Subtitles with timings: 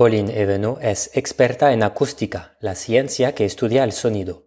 [0.00, 4.44] Pauline Eveno es experta en acústica, la ciencia que estudia el sonido.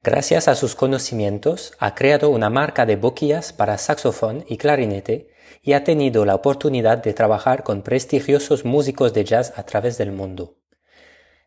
[0.00, 5.30] Gracias a sus conocimientos, ha creado una marca de boquillas para saxofón y clarinete
[5.60, 10.12] y ha tenido la oportunidad de trabajar con prestigiosos músicos de jazz a través del
[10.12, 10.54] mundo.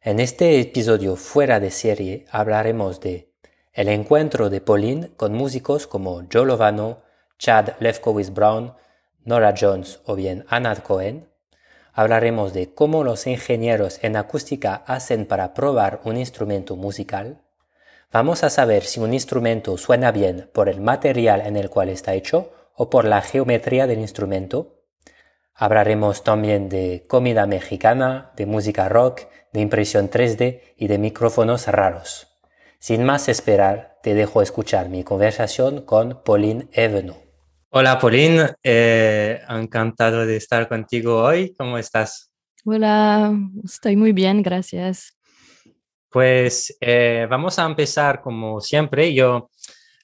[0.02, 3.32] En este episodio fuera de serie hablaremos de
[3.72, 7.04] el encuentro de Pauline con músicos como Joe Lovano,
[7.38, 8.74] Chad Lefkowitz Brown,
[9.24, 11.30] Nora Jones o bien Anna Cohen,
[12.00, 17.42] hablaremos de cómo los ingenieros en acústica hacen para probar un instrumento musical,
[18.10, 22.14] vamos a saber si un instrumento suena bien por el material en el cual está
[22.14, 24.80] hecho o por la geometría del instrumento.
[25.54, 32.28] Hablaremos también de comida mexicana, de música rock, de impresión 3D y de micrófonos raros.
[32.80, 37.29] Sin más esperar, te dejo escuchar mi conversación con Pauline Eveno.
[37.72, 41.54] Hola Pauline, eh, encantado de estar contigo hoy.
[41.56, 42.32] ¿Cómo estás?
[42.66, 43.32] Hola,
[43.64, 45.16] estoy muy bien, gracias.
[46.10, 49.14] Pues eh, vamos a empezar como siempre.
[49.14, 49.52] Yo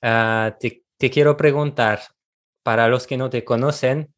[0.04, 2.02] ah, te, quiero preguntar,
[2.62, 4.14] para los que no te conocen,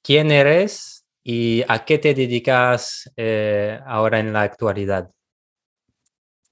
[0.00, 5.10] ¿quién eres y a qué te dedicas eh, ahora en la actualidad?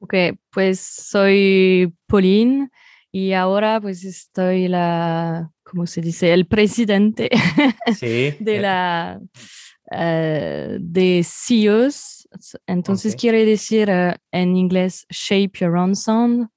[0.00, 0.14] Ok,
[0.50, 2.70] pues soy Pauline
[3.12, 6.32] y ahora pues estoy la, ¿cómo se dice?
[6.32, 7.30] El presidente
[8.00, 8.60] de eh.
[8.60, 12.28] la uh, de CEOs.
[12.66, 16.48] Entonces quiere decir uh, en inglés Shape Your Own Sound.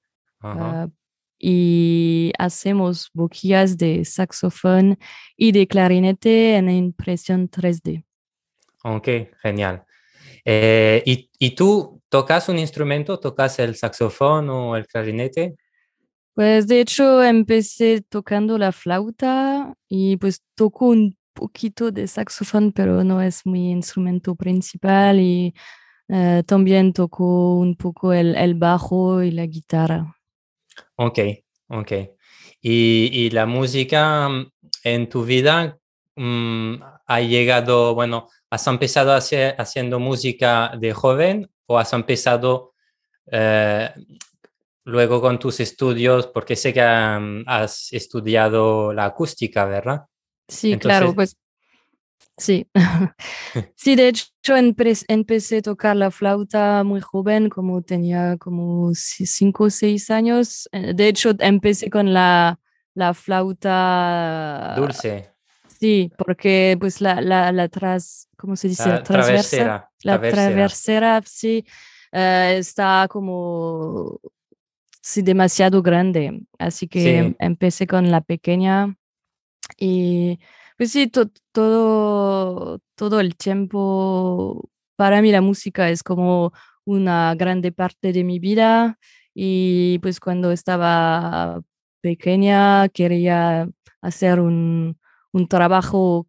[0.42, 0.90] Uh,
[1.40, 4.98] y hacemos boquillas de saxofón
[5.38, 8.06] y de clarinete en impresión 3D.
[8.84, 9.08] Ok,
[9.42, 9.84] genial.
[10.46, 13.20] Eh, ¿y, ¿Y tú tocas un instrumento?
[13.20, 15.56] ¿Tocas el saxofón o el clarinete?
[16.36, 23.04] Pues de hecho empecé tocando la flauta y pues toco un poquito de saxofón, pero
[23.04, 25.54] no es mi instrumento principal y
[26.10, 30.16] eh, también toco un poco el, el, bajo y la guitarra.
[30.96, 31.20] Ok,
[31.68, 31.92] ok.
[32.62, 34.52] ¿Y, y la música mm,
[34.84, 35.78] en tu vida
[36.16, 42.74] mm, ha llegado, bueno, has empezado hacer, haciendo música de joven o has empezado
[43.32, 43.90] eh,
[44.86, 50.06] luego con tus estudios, porque sé que has estudiado la acústica, ¿verdad?
[50.48, 51.38] Sí, claro, pues
[52.38, 52.68] sí.
[53.76, 54.56] sí, de hecho
[55.08, 60.68] empecé a tocar la flauta muy joven, como tenía como cinco o seis años.
[60.72, 62.60] Eh, de hecho, empecé con la,
[62.94, 64.74] la flauta...
[64.76, 65.32] Dulce.
[65.80, 68.88] Sí, porque pues la, la, la tras, ¿cómo se dice?
[68.88, 69.90] La traversera.
[70.04, 71.66] La traversera, sí,
[72.12, 74.20] eh, está como
[75.04, 76.42] sí, demasiado grande.
[76.58, 78.96] Así que empecé con la pequeña
[79.78, 80.40] y
[80.78, 81.12] pues sí,
[81.52, 86.54] todo, todo el tiempo, para mí la música es como
[86.86, 88.98] una grande parte de mi vida
[89.34, 91.62] y pues cuando estaba
[92.02, 93.70] pequeña quería
[94.02, 94.98] hacer un,
[95.32, 96.28] un trabajo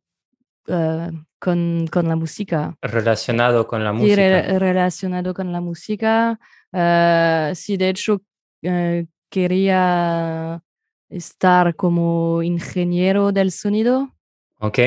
[0.66, 2.76] eh, con, con, la música.
[2.80, 4.14] Relacionado con la música.
[4.14, 6.38] Sí, relacionado con la música.
[6.72, 8.22] Uh, sí, de hecho,
[8.64, 10.62] uh, quería
[11.08, 14.14] estar como ingeniero del sonido.
[14.60, 14.78] Ok.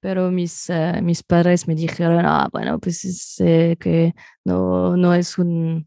[0.00, 3.36] Pero mis, uh, mis padres me dijeron, ah, bueno, pues es
[3.78, 4.14] que
[4.44, 5.86] no, no es un...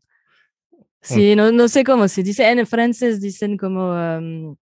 [1.01, 2.49] Sí, no, no sé cómo se dice.
[2.49, 3.91] En francés dicen como...
[3.91, 4.55] Um,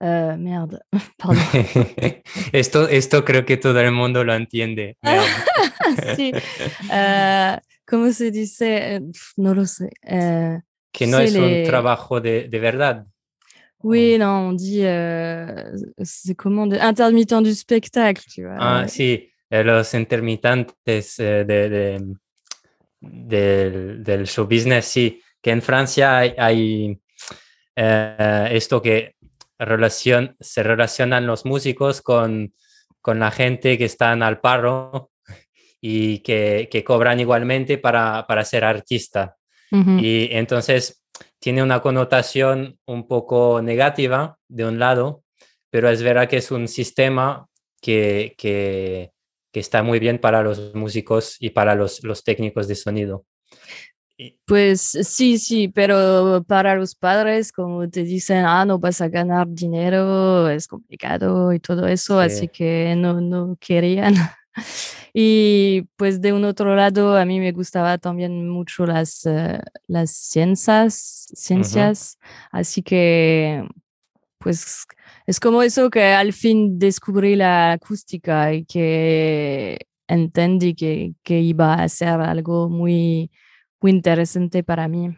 [0.00, 0.68] Uh,
[2.52, 4.98] esto, esto creo que todo el mundo lo entiende.
[6.16, 6.32] sí.
[6.90, 9.00] Uh, ¿Cómo se dice?
[9.36, 9.90] No lo sé.
[10.02, 10.60] Uh,
[10.94, 11.42] que no es les...
[11.42, 13.04] un trabajo de, de verdad.
[13.82, 14.86] Oui, non, on dit.
[16.02, 16.78] c'est comment de...
[16.78, 18.56] Intermittent du spectacle, tu vois.
[18.58, 22.00] Ah, sí, los intermitentes de, de,
[23.00, 25.20] del, del show business, sí.
[25.42, 26.98] Que en Francia hay, hay
[27.76, 29.16] esto que
[29.58, 32.54] relación, se relacionan los músicos con,
[33.02, 35.10] con la gente que están al paro
[35.82, 39.36] y que, que cobran igualmente para, para ser artista.
[39.70, 41.02] Y entonces
[41.40, 45.22] tiene una connotación un poco negativa de un lado,
[45.70, 47.48] pero es verdad que es un sistema
[47.80, 49.10] que, que,
[49.52, 53.24] que está muy bien para los músicos y para los, los técnicos de sonido.
[54.46, 59.48] Pues sí, sí, pero para los padres, como te dicen, ah, no vas a ganar
[59.48, 62.26] dinero, es complicado y todo eso, sí.
[62.26, 64.14] así que no, no querían.
[65.16, 70.10] Y pues de un otro lado, a mí me gustaba también mucho las, uh, las
[70.10, 72.48] ciencias, ciencias, uh -huh.
[72.50, 73.64] así que
[74.38, 74.86] pues
[75.26, 81.74] es como eso que al fin descubrí la acústica y que entendí que, que iba
[81.74, 83.30] a ser algo muy,
[83.80, 85.16] muy interesante para mí.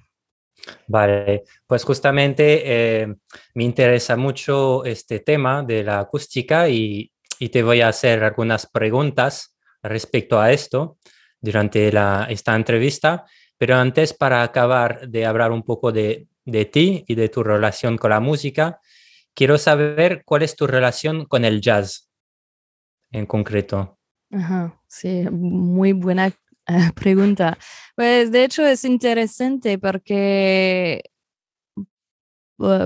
[0.87, 3.15] Vale, pues justamente eh,
[3.55, 8.67] me interesa mucho este tema de la acústica y, y, te voy a hacer algunas
[8.67, 9.56] preguntas
[9.89, 10.99] respecto a esto
[11.41, 11.91] durante
[12.29, 13.25] esta entrevista,
[13.59, 17.97] pero antes para acabar de hablar un poco de, de ti y de tu relación
[17.97, 18.81] con la música,
[19.35, 22.11] quiero saber cuál es tu relación con el jazz
[23.11, 23.99] en concreto.
[24.31, 26.33] Ajá, sí, muy buena
[26.95, 27.59] pregunta.
[27.95, 31.03] Pues de hecho es interesante porque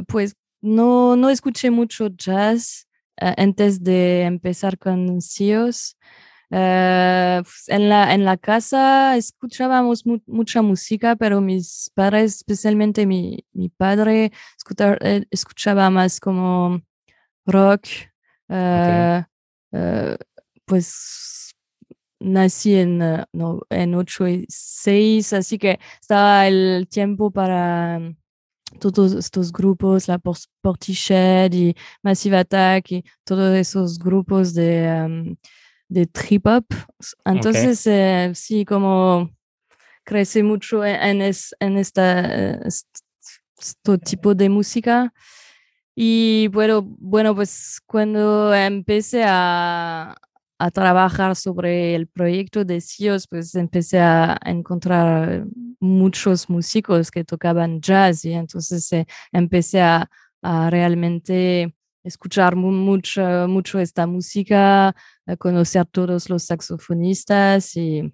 [0.06, 5.96] pues no, no escuché mucho jazz eh, antes de empezar con CIOS.
[6.52, 13.44] Eh, pues, en, la, en la casa escuchábamos mucha música, pero mis padres, especialmente mi,
[13.52, 14.32] mi padre,
[15.00, 16.80] eh, escuchaba más como
[17.46, 17.86] rock.
[20.64, 21.54] pues
[22.20, 22.98] nací en,
[23.32, 28.00] no, en 8 y 6, así que estaba el tiempo para
[28.78, 35.36] todos estos grupos, la Portiched y Massive Attack y todos esos grupos de,
[35.90, 36.64] de trip hop.
[37.26, 39.30] Entonces, eh, sí, como
[40.04, 45.12] crece mucho en, en esta, este tipo de música.
[45.94, 50.16] Y bueno, bueno, pues cuando empecé a,
[50.58, 55.44] a trabajar sobre el proyecto de CIOS, pues empecé a encontrar
[55.80, 60.08] muchos músicos que tocaban jazz y entonces eh, empecé a,
[60.42, 61.74] a realmente
[62.04, 64.88] escuchar mucho, mucho esta música,
[65.26, 68.12] a conocer todos los saxofonistas y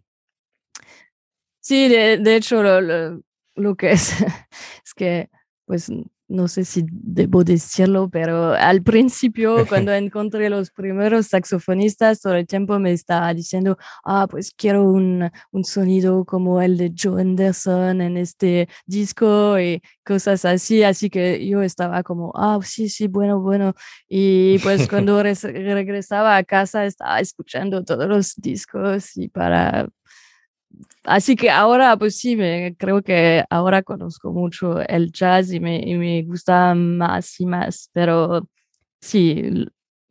[1.60, 3.22] sí, de, de hecho lo,
[3.54, 4.12] lo, que es
[4.84, 5.30] es que
[5.66, 5.90] pues
[6.28, 12.46] no sé si debo decirlo, pero al principio, cuando encontré los primeros saxofonistas, todo el
[12.46, 18.00] tiempo me estaba diciendo, ah, pues quiero un, un, sonido como el de Joe Anderson
[18.00, 20.82] en este disco y cosas así.
[20.82, 23.74] Así que yo estaba como, ah, sí, sí, bueno, bueno.
[24.08, 29.88] Y pues cuando regresaba a casa, estaba escuchando todos los discos y para
[31.04, 35.78] Así que ahora, pues sí, me, creo que ahora conozco mucho el jazz y me,
[35.78, 38.48] y me gusta más y más, pero
[39.00, 39.68] sí,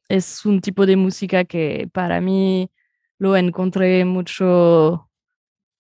[0.07, 2.69] es un tipo de música que para mí
[3.17, 5.09] lo encontré mucho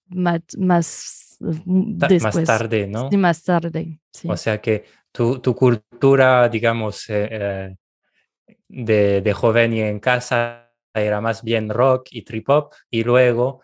[0.07, 2.35] más, más después.
[2.35, 3.09] Más tarde, ¿no?
[3.09, 3.99] Sí, más tarde.
[4.11, 4.27] Sí.
[4.29, 7.75] O sea que tu, tu cultura, digamos, eh, eh,
[8.67, 13.61] de, de joven y en casa era más bien rock y trip hop y luego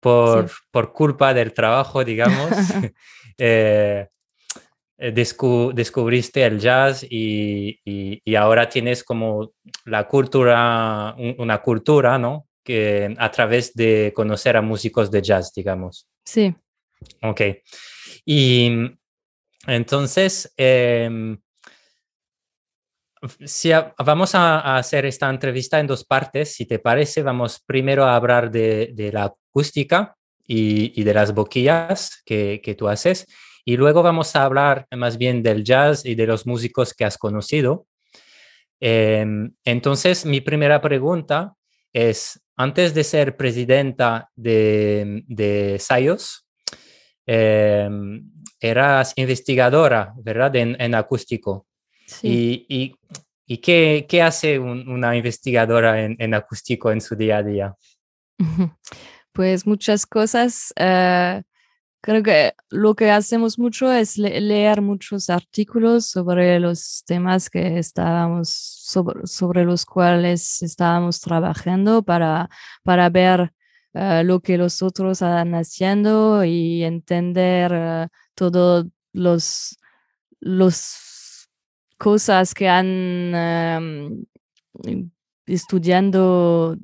[0.00, 2.50] por, por culpa del trabajo, digamos,
[3.38, 4.08] eh,
[4.98, 9.52] eh, descubriste el jazz y, y, ahora tienes como
[9.84, 12.48] la cultura, una cultura, ¿no?
[12.64, 16.08] Que a través de conocer a músicos de jazz, digamos.
[16.24, 16.54] Sí.
[17.22, 17.40] Ok.
[18.24, 18.70] Y
[19.66, 21.38] entonces, em,
[23.44, 28.16] si vamos a, hacer esta entrevista en dos partes, si te parece, vamos primero a
[28.16, 30.16] hablar de, la acústica
[30.46, 33.26] y, de las boquillas que, tú haces,
[33.64, 37.18] y luego vamos a hablar más bien del jazz y de los músicos que has
[37.18, 37.86] conocido.
[38.80, 41.54] Em, entonces, mi primera pregunta
[41.92, 46.46] es, antes de ser presidenta de, de SAIOS,
[47.26, 51.67] em, eras investigadora, ¿verdad?, en, en acústico.
[52.22, 52.94] ¿Y,
[53.46, 57.74] y, qué, qué, hace una investigadora en, acústico en su día a día?
[59.30, 60.72] Pues muchas cosas.
[60.74, 61.42] Eh,
[62.00, 68.48] creo que lo que hacemos mucho es leer muchos artículos sobre los temas que estábamos,
[68.48, 72.50] sobre, sobre los cuales estábamos trabajando para,
[72.82, 73.52] para ver
[73.94, 79.78] eh, lo que los otros están haciendo y entender uh, todos los,
[80.40, 81.07] los
[81.98, 84.24] cosas que han em,
[85.46, 86.76] estudiando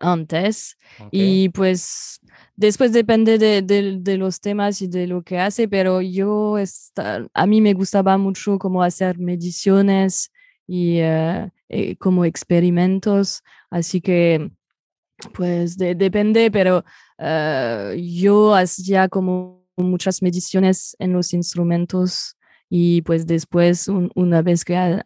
[0.00, 0.76] antes.
[1.10, 2.20] Y pues
[2.54, 7.46] después depende de, de, los temas y de lo que hace, pero yo está, a
[7.46, 10.30] mí me gustaba mucho como hacer mediciones
[10.66, 11.50] y eh,
[11.98, 14.50] como experimentos, así que
[15.32, 16.84] pues depende, pero
[17.18, 22.35] eh, yo hacía como muchas mediciones en los instrumentos
[22.68, 25.02] y pues después, una vez que,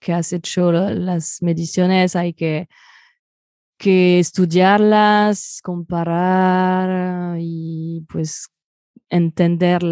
[0.00, 2.68] que has hecho las mediciones, hay que,
[3.78, 8.48] que estudiarlas, comparar y pues
[9.08, 9.82] entender,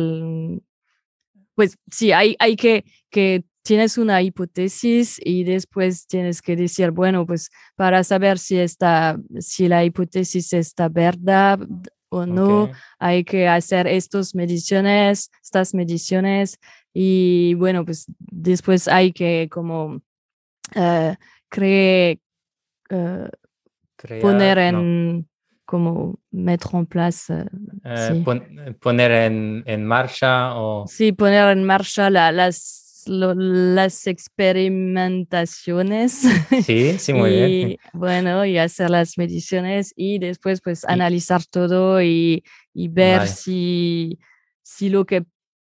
[1.54, 7.26] pues sí, hay, hay que, que tienes una hipótesis y después tienes que decir, bueno,
[7.26, 11.59] pues para saber si, esta, si la hipótesis está verdad
[12.11, 16.59] o no, hay que hacer estas mediciones, estas mediciones
[16.97, 20.01] y bueno, pues después hay que como
[20.77, 21.15] uh,
[21.49, 22.21] cree,
[22.91, 23.27] uh,
[24.23, 25.29] poner en,
[25.65, 27.47] como meter en place.
[27.85, 28.21] Eh, sí.
[28.21, 28.45] pon,
[28.81, 30.87] poner en, en, marcha o...
[30.87, 36.23] Sí, poner en marcha la, las, lo, las experimentaciones.
[36.65, 37.77] Sí, sí, muy y, bien.
[37.93, 43.31] Bueno, y hacer las mediciones y después pues analizar todo y, y ver vale.
[43.31, 44.21] si,
[44.63, 45.25] si lo que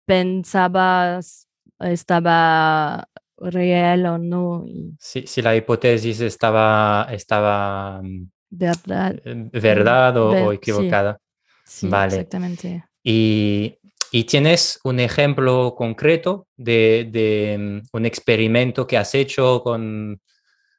[0.06, 1.48] pensabas
[1.80, 3.08] estaba
[3.38, 4.64] real o no.
[4.66, 4.96] Y...
[5.00, 8.02] Si, si, la hipótesis estaba, estaba
[8.50, 9.16] verdad,
[9.52, 11.20] verdad o, Ver, o equivocada.
[11.66, 12.16] Sí, sí vale.
[12.16, 12.86] exactamente.
[13.04, 13.78] Y,
[14.12, 20.22] y, tienes un ejemplo concreto de, de, un experimento que has hecho con,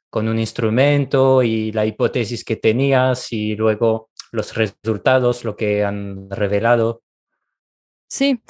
[0.09, 6.29] con un instrumento y la hipótesis que tenías y luego los resultados, lo que han
[6.29, 7.01] revelado.
[8.09, 8.41] Sí,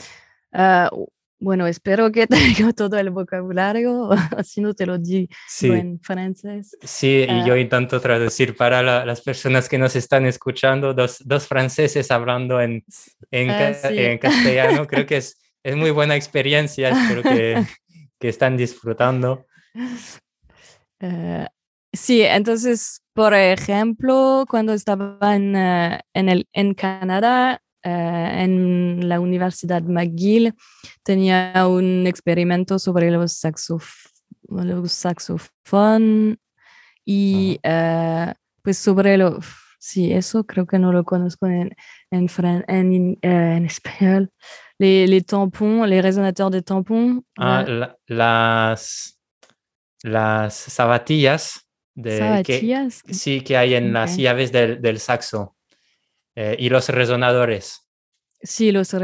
[0.58, 1.06] Uh,
[1.40, 2.26] bueno, espero que
[2.66, 4.10] tenga todo el vocabulario,
[4.44, 5.68] si no te lo digo sí.
[5.68, 6.76] en francés.
[6.82, 11.20] Sí, y uh, yo intento traducir para la, las personas que nos están escuchando, dos,
[11.24, 12.84] dos franceses hablando en,
[13.30, 14.00] en, uh, sí.
[14.00, 14.88] en castellano.
[14.88, 17.64] Creo que es, es muy buena experiencia, espero que,
[18.20, 19.46] que están disfrutando.
[21.00, 21.46] Uh,
[21.94, 29.84] sí, entonces, por ejemplo, cuando estaba en, en, el, en Canadá, Uh, en la Universidad
[29.84, 30.54] McGill
[31.04, 34.08] tenía un experimento sobre los, saxof
[34.50, 36.40] los saxofón
[37.06, 39.40] y uh, pues sobre lo
[39.80, 41.76] sí eso creo que no lo conozco en
[42.10, 42.28] en,
[42.68, 44.32] en, en español
[44.80, 49.20] les, les, tampons les résonateurs de tampons ah, la, las
[50.04, 53.04] las zapatillas de ¿Zapatillas?
[53.04, 53.94] Que, sí que hay en okay.
[53.94, 55.57] las llaves del, del saxo
[56.40, 57.90] eh, y los resonadores.
[58.44, 58.96] Sí, los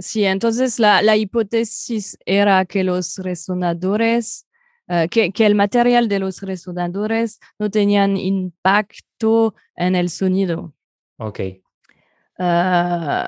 [0.00, 4.46] sí, entonces la, la, hipótesis era que los resonadores,
[4.88, 10.72] uh, que, que, el material de los resonadores no tenían impacto en el sonido.
[11.18, 11.40] Ok.
[12.38, 13.26] Uh,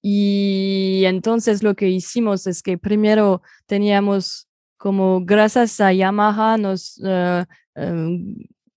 [0.00, 7.44] y entonces lo que hicimos es que primero teníamos como gracias a Yamaha nos, uh,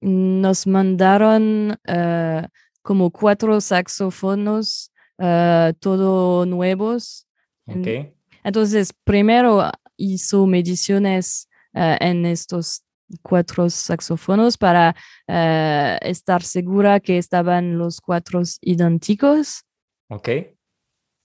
[0.01, 1.79] nos mandaron
[2.87, 7.27] como cuatro saxófonos uh, todo nuevos.
[7.65, 8.13] Okay.
[8.45, 12.85] Entonces, primero hizo mediciones uh, en estos
[13.21, 14.95] cuatro saxófonos para
[15.27, 19.65] uh, estar segura que estaban los cuatro idénticos.
[20.07, 20.29] Ok.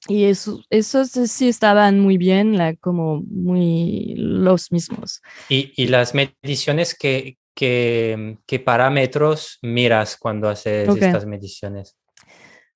[0.09, 5.23] Y eso, esos sí estaban muy bien, la, como muy los mismos.
[5.49, 11.05] ¿Y, y las mediciones que, ¿Qué, ¿Qué, parámetros miras cuando haces okay.
[11.05, 11.97] estas mediciones?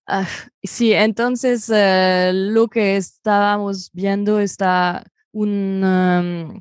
[0.09, 0.25] Uh,
[0.63, 6.61] sí, entonces uh, lo que estábamos viendo está un, um,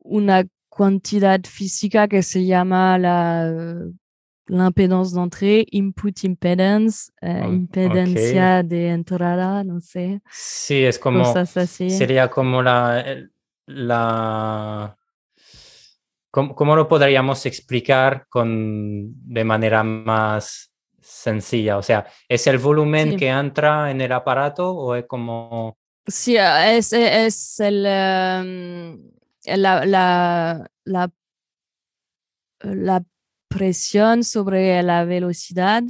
[0.00, 3.92] una cantidad física que se llama la
[4.48, 8.68] l'impedance d'entrée, input impedance, uh, oh, impedencia okay.
[8.68, 10.20] de entrada, no sé.
[10.30, 13.04] Sí, es como, sería como la,
[13.66, 14.96] la
[16.32, 21.76] ¿Cómo, ¿Cómo, lo podríamos explicar con, de manera más sencilla?
[21.76, 23.16] O sea, ¿es el volumen sí.
[23.18, 25.76] que entra en el aparato o es como...?
[26.06, 29.10] Sí, es, es el, um,
[29.44, 31.12] la, la, la,
[32.62, 33.04] la,
[33.48, 35.82] presión sobre la velocidad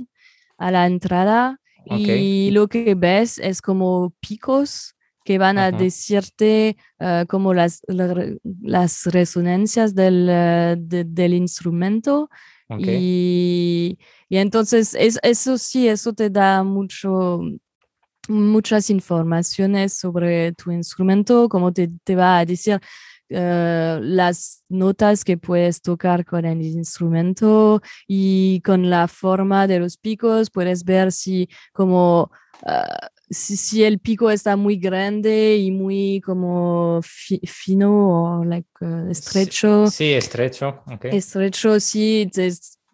[0.58, 2.48] a la entrada okay.
[2.48, 8.14] y lo que ves es como picos que van a decirte uh, como las, la,
[8.62, 12.28] las resonancias del, uh, de, del instrumento.
[12.68, 12.98] Okay.
[13.00, 13.98] Y,
[14.28, 17.40] y, entonces es, eso sí, eso te da mucho,
[18.28, 22.80] muchas informaciones sobre tu instrumento, como te, te va a decir
[23.32, 29.96] Uh, las notas que puedes tocar con el instrumento y con la forma de los
[29.96, 32.30] picos puedes ver si como
[32.66, 38.68] uh, si, si, el pico está muy grande y muy como fi, fino o like,
[38.80, 39.86] uh, estrecho.
[39.86, 40.82] Sí, sí, estrecho.
[40.86, 41.16] Okay.
[41.16, 42.30] Estrecho, sí,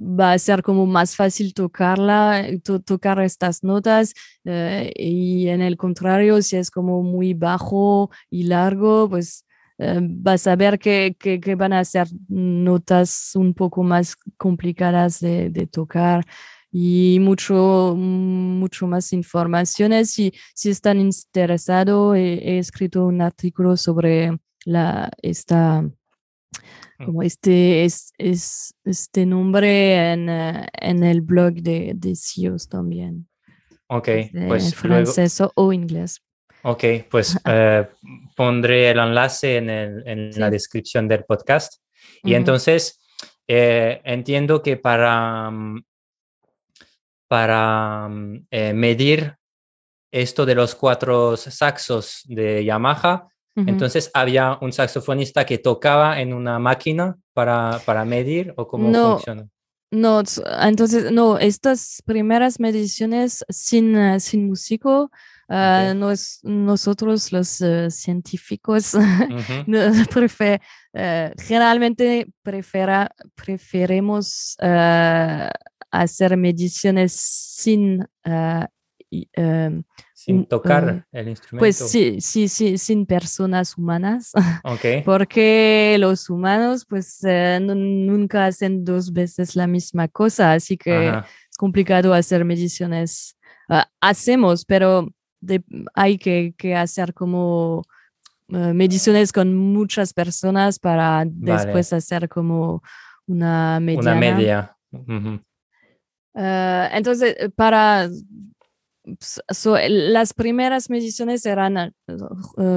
[0.00, 4.14] va a ser como más fácil tocarla, to, tocar estas notas
[4.44, 9.44] uh, y en el contrario, si es como muy bajo y largo, pues
[9.78, 15.18] uh, vas a ver que, que, que, van a ser notas un poco más complicadas
[15.18, 16.24] de, de tocar
[16.70, 20.10] y mucho, mucho más informaciones.
[20.10, 27.04] Si, si están interesados, he, he, escrito un artículo sobre la, esta, mm.
[27.04, 33.28] como este, es, es, este nombre en, eh, en, el blog de, de CIOs también.
[33.88, 34.08] Ok,
[34.46, 34.66] pues.
[34.66, 36.20] En francés o inglés.
[36.62, 37.88] Ok, pues eh,
[38.36, 41.74] pondré el enlace en, el, en la descripción del podcast.
[42.22, 43.00] Y entonces,
[43.46, 45.82] eh, entiendo que para, mm,
[47.28, 49.36] para mm, eh, medir
[50.10, 53.28] esto de los cuatro saxos de Yamaha,
[53.66, 59.48] entonces había un saxofonista que tocaba en una máquina para, para medir o cómo funciona.
[59.90, 60.22] No,
[60.62, 65.10] entonces, no, estas primeras mediciones sin, sin músico
[65.50, 65.94] Ah,
[66.42, 68.92] nosotros los eh, científicos
[70.92, 75.50] eh, generalmente prefera, preferimos ah,
[75.90, 78.04] hacer mediciones sin
[79.10, 81.58] em, sin tocar el pues instrumento.
[81.60, 84.32] Pues sí, sí, sí, sin personas humanas.
[85.04, 91.56] Porque los humanos pues eh, nunca hacen dos veces la misma cosa, así que es
[91.56, 93.36] complicado hacer mediciones.
[93.68, 95.08] Ah, hacemos, pero
[95.94, 97.84] hay que, hacer como
[98.48, 102.82] eh, mediciones con muchas personas para después hacer como
[103.26, 104.76] una Una media.
[106.34, 108.08] Eh, entonces, para
[109.88, 111.92] las primeras mediciones eran eh,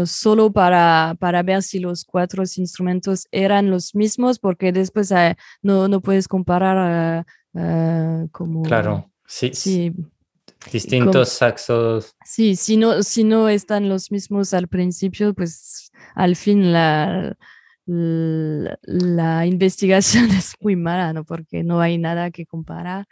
[0.05, 5.13] solo para, para ver si los cuatro instrumentos eran los mismos, porque después
[5.61, 7.25] no, no puedes comparar
[8.31, 8.61] como...
[8.63, 9.51] Claro, sí.
[9.53, 9.93] sí
[10.69, 12.15] Distintos saxos.
[12.23, 17.35] Sí, si no, si no están los mismos al principio, pues al fin la,
[17.91, 21.23] la, investigación es muy mala, ¿no?
[21.25, 23.07] Porque no hay nada que comparar.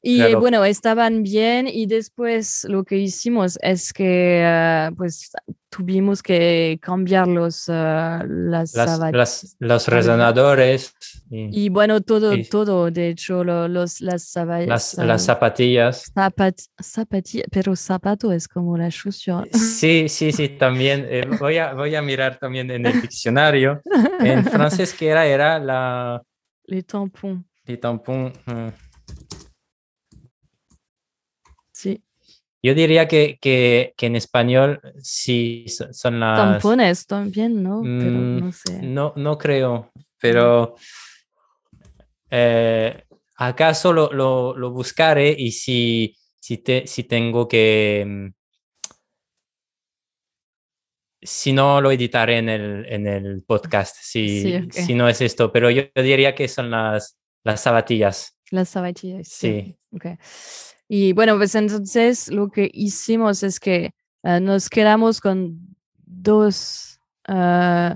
[0.00, 5.32] Y bueno, estaban bien y después lo que hicimos es que ah, pues
[5.70, 7.72] tuvimos que cambiar los, uh,
[8.26, 10.94] las, las, los resonadores.
[11.30, 16.10] Y, bueno, todo, todo, de hecho, los, las, las, las zapatillas.
[16.14, 19.50] Zapat, zapatillas, pero zapato es como la chaussure.
[19.52, 21.06] Sí, sí, sí, también.
[21.10, 23.82] Eh, voy, a, voy a mirar también en el diccionario.
[24.20, 25.26] En francés, ¿qué era?
[25.26, 26.22] Era la...
[26.64, 27.44] Les tampons.
[27.66, 28.32] Les tampons.
[28.46, 28.68] Mm.
[31.72, 32.02] Sí.
[32.62, 36.38] Yo diría que, que, que, en español sí son las...
[36.38, 37.82] Tampones también, ¿no?
[37.82, 38.82] Pero mm, no sé.
[38.82, 40.74] No, no creo, pero
[42.30, 43.04] eh,
[43.36, 48.04] acaso lo, lo, lo, buscaré y si, si, te, si tengo que...
[48.06, 48.28] Mm,
[51.22, 55.68] si no, lo editaré en el, en el podcast, si, si no es esto, pero
[55.68, 58.36] yo, diría que son las, las zapatillas.
[58.50, 59.28] Las zapatillas.
[59.28, 59.62] Sí.
[59.62, 59.78] sí.
[59.92, 60.16] Okay.
[60.88, 66.98] Y bueno, pues entonces lo que hicimos es que uh, nos quedamos con dos,
[67.28, 67.94] uh,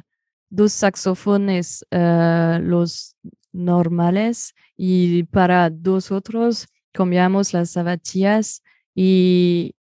[0.50, 3.16] dos saxofones, uh, los
[3.52, 8.62] normales, y para dos otros cambiamos las zapatillas
[8.94, 9.74] y,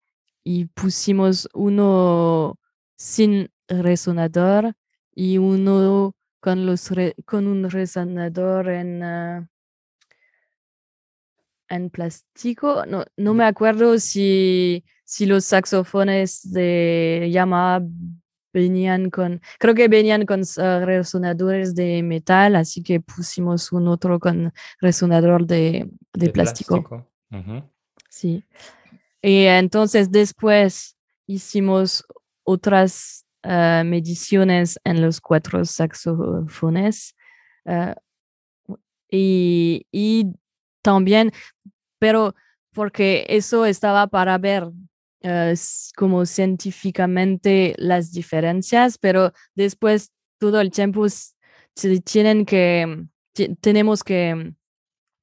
[0.43, 2.59] y pusimos uno
[2.95, 4.73] sin resonador
[5.13, 6.89] y uno con, los
[7.25, 9.49] con un resonador en
[11.71, 12.85] en plástico.
[12.85, 17.81] No, no me acuerdo si, si los saxofones de Yamaha
[18.53, 20.41] venían con, creo que venían con
[20.85, 27.07] resonadores de metal, así que pusimos un otro con resonador de, de, plástico.
[28.09, 28.43] Sí.
[29.21, 32.05] Y entonces después hicimos
[32.43, 37.15] otras eh, mediciones en los cuatro saxofones.
[39.13, 40.33] Y, y,
[40.81, 41.31] también,
[41.99, 42.35] pero
[42.73, 44.69] porque eso estaba para ver
[45.21, 45.53] eh,
[45.95, 51.05] como científicamente las diferencias, pero después todo el tiempo
[52.03, 53.05] tienen que,
[53.59, 54.53] tenemos que,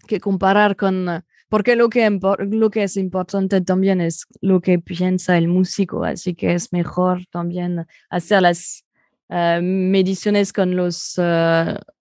[0.07, 2.09] que comparar con, porque lo que,
[2.51, 7.27] lo que es importante también es lo que piensa el músico, así que es mejor
[7.33, 8.85] también hacer las
[9.31, 11.18] uh, mediciones con los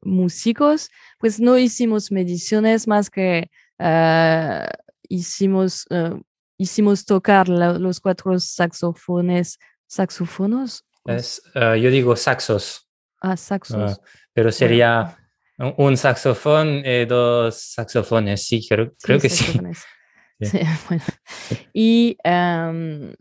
[0.02, 3.50] músicos, pues no hicimos mediciones más que
[3.80, 4.68] uh,
[5.10, 5.86] hicimos,
[6.58, 10.86] hicimos tocar la, los cuatro saxofones, saxofonos.
[11.06, 12.88] Es, yo digo saxos.
[13.22, 14.00] Ah, saxos.
[14.34, 15.18] pero sería
[15.78, 19.60] un saxofón y dos saxofones, sí, creo, creo que sí.
[20.42, 20.60] sí.
[20.90, 21.04] bueno.
[21.74, 23.14] Y um,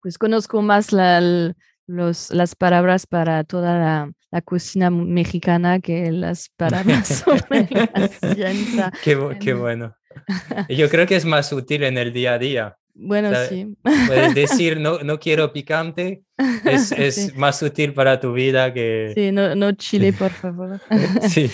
[0.00, 1.54] pues conozco más la,
[1.88, 8.92] los, las palabras para toda la, la cocina mexicana que las palabras sobre la ciencia.
[9.02, 9.96] Qué, qué, bueno.
[10.68, 12.76] Yo creo que es más útil en el día a día.
[12.94, 13.76] Bueno, sí.
[13.82, 16.24] Puedes decir, no, no quiero picante,
[16.64, 19.12] es, es más útil para tu vida que...
[19.14, 20.80] Sí, no, no chile, por favor.
[21.28, 21.48] sí.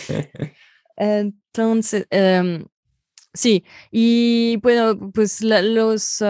[0.97, 2.65] Entonces, em,
[3.33, 6.23] sí, y bueno, pues los,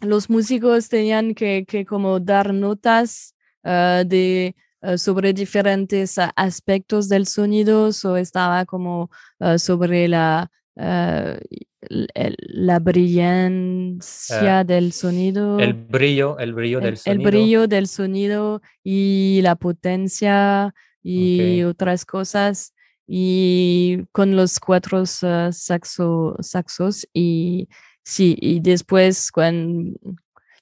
[0.00, 3.34] los músicos tenían que, que como dar notas
[3.64, 12.78] ah, de ah, sobre diferentes aspectos del sonido, o estaba como ah, sobre la, la
[12.78, 15.58] brillancia del sonido.
[15.58, 17.20] El brillo, el brillo del sonido.
[17.20, 22.74] El brillo del sonido y la potencia y otras cosas
[23.12, 27.68] y con los cuatro saxo, saxos y
[28.02, 29.98] sí, y después cuando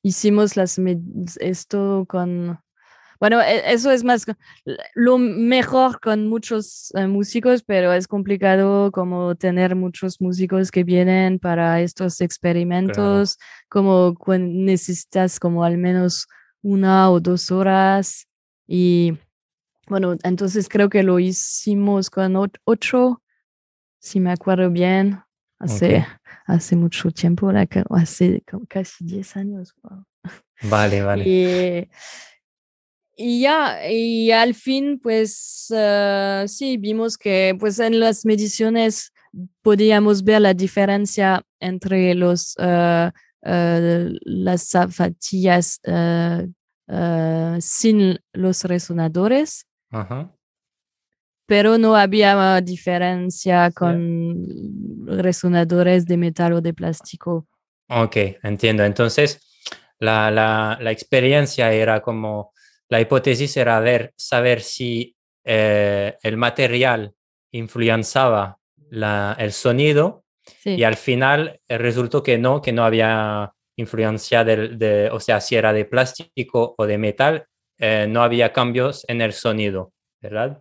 [0.02, 0.78] hicimos las
[1.40, 2.58] esto con
[3.20, 4.24] bueno, e, eso es más
[4.94, 11.38] lo mejor con muchos eh, músicos, pero es complicado como tener muchos músicos que vienen
[11.40, 16.28] para estos experimentos, como necesitas como al menos
[16.62, 18.28] una o dos horas
[18.66, 19.18] y
[19.88, 23.22] bueno, entonces creo que lo hicimos con ocho,
[23.98, 25.22] si me acuerdo bien,
[25.58, 26.06] hace,
[26.48, 27.52] hace mucho tiempo,
[27.90, 29.74] hace casi diez años.
[30.62, 31.88] Vale, vale.
[33.16, 39.12] Y, ya, y al fin, pues uh, sí, vimos que pues en las mediciones
[39.60, 43.10] podíamos ver la diferencia entre los, uh,
[43.42, 45.80] uh, las zapatillas
[47.60, 49.66] sin los resonadores
[51.48, 54.36] pero no había diferencia con
[55.08, 57.46] resonadores de metal o de plástico.
[57.88, 58.84] Ok, entiendo.
[58.84, 59.40] Entonces,
[59.98, 62.52] la, la, la experiencia era como,
[62.88, 67.14] la hipótesis era ver, saber si eh, el material
[67.52, 68.58] influenciaba
[68.90, 70.24] la, el sonido
[70.64, 75.40] y al final eh, resultó que no, que no había influencia del, de, o sea,
[75.40, 77.46] si era de plástico o de metal,
[77.78, 80.60] eh, no había cambios en el sonido, ¿verdad?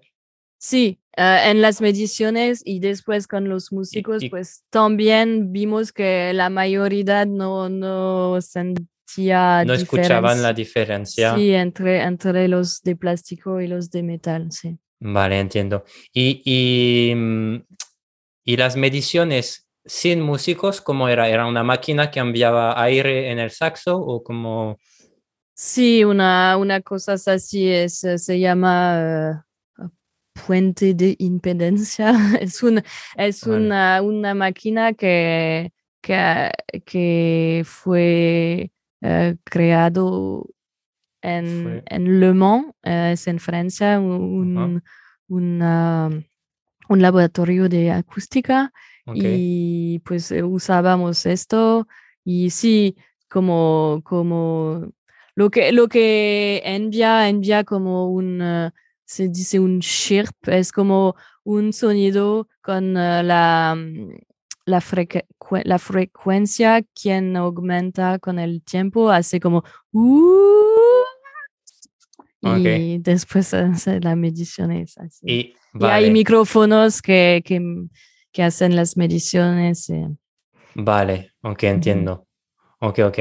[0.60, 6.50] Sí, eh, en las mediciones y después con los músicos, pues también vimos que la
[6.50, 9.64] mayoría no, no sentía.
[9.66, 11.36] No escuchaban la diferencia.
[11.36, 14.78] Sí, entre, entre los de plástico y los de metal, sí.
[15.00, 15.86] Vale, entiendo.
[16.12, 17.64] Y, y, mm,
[18.46, 21.30] y las mediciones sin músicos, ¿cómo era?
[21.30, 24.78] ¿Era una máquina que enviaba aire en el saxo o como...?
[25.54, 29.47] Sí, una, una cosa así es, eh, se llama uh,
[30.46, 32.12] puente de impedencia.
[32.42, 32.82] Es, un,
[33.16, 35.72] es una, una, máquina que,
[36.02, 36.52] que,
[36.86, 38.72] que fue
[39.02, 40.48] uh, creado
[41.22, 44.82] en, en, Le Mans, uh, es en Francia, un,
[45.28, 46.26] un,
[46.90, 48.72] un laboratorio de acústica.
[49.14, 51.88] Y pues usábamos esto.
[52.26, 52.98] Y sí,
[53.30, 54.92] como, como
[55.34, 58.42] lo que, lo que envía, envía como un,
[59.08, 64.10] se dice un chirp, es como un sonido con uh, la, mm,
[64.66, 64.84] la,
[65.64, 70.28] la, frecuencia quien aumenta con el tiempo, hace como uh,
[72.42, 75.26] y después hace la medición es así.
[75.26, 77.62] Y, hay micrófonos que, que,
[78.32, 79.90] que, hacen las mediciones.
[79.90, 80.08] Eh.
[80.76, 82.28] Vale, ok, entiendo.
[82.80, 83.20] Ok, ok.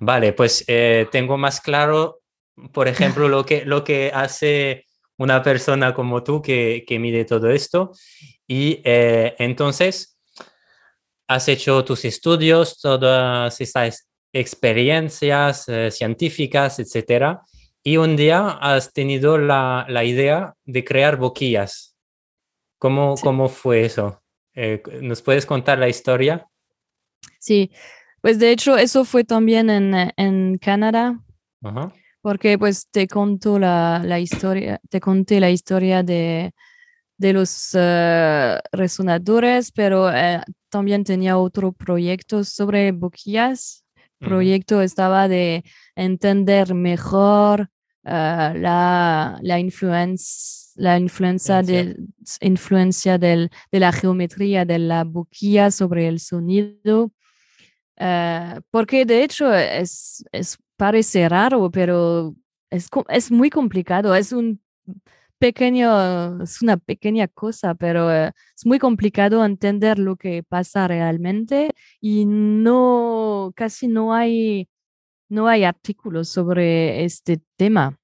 [0.00, 2.20] Vale, pues eh, tengo más claro,
[2.72, 4.87] por ejemplo, lo que, lo que hace
[5.18, 7.92] una persona como tú que, que mide todo esto.
[8.46, 10.18] Y eh, entonces,
[11.26, 17.42] has hecho tus estudios, todas estas experiencias eh, científicas, etcétera.
[17.82, 21.96] Y un día has tenido la, la idea de crear boquillas.
[22.78, 24.22] ¿Cómo, ¿cómo fue eso?
[25.00, 26.46] ¿Nos puedes contar la historia?
[27.38, 27.70] Sí,
[28.20, 31.20] pues de hecho, eso fue también en, en Canadá,
[32.20, 36.52] porque pues te conto la, la, historia, te conté la historia de,
[37.16, 43.84] de los uh, resonadores, pero uh, también tenía otro proyecto sobre boquillas.
[44.20, 47.62] El proyecto estaba de entender mejor
[48.04, 51.96] uh, la, la, influencia, la influencia, de,
[52.40, 57.12] influencia del, de la geometría de la boquilla sobre el sonido.
[58.00, 62.34] Eh, porque de hecho es, es, parece raro, pero
[62.70, 64.14] es, es muy complicado.
[64.14, 64.62] Es un
[65.38, 71.74] pequeño, es una pequeña cosa, pero eh, es muy complicado entender lo que pasa realmente
[72.00, 74.68] y no, casi no hay,
[75.28, 77.98] no hay artículos sobre este tema.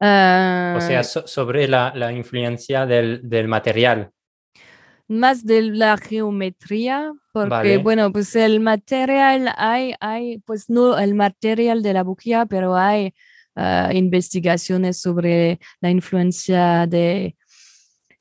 [0.00, 4.10] o sea, eh, sobre la, la influencia del, del, material.
[5.08, 11.82] Más de la geometría Porque, bueno, pues el material, hay, hay, pues no el material
[11.82, 13.12] de la buquilla, pero hay
[13.56, 17.36] ah, investigaciones sobre la influencia de,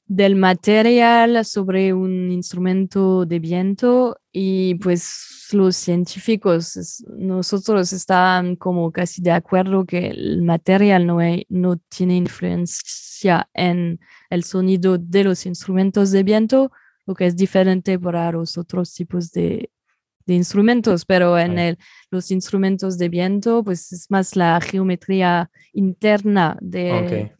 [0.07, 9.21] del material sobre un instrumento de viento y pues los científicos, nosotros estaban como casi
[9.21, 13.99] de acuerdo que el material no, no tiene influencia en
[14.31, 16.71] el sonido de los instrumentos de viento,
[17.05, 19.69] lo que es diferente para los otros tipos de,
[20.25, 21.77] de instrumentos, pero en el,
[22.09, 27.31] los instrumentos de viento, pues es más la geometría interna de,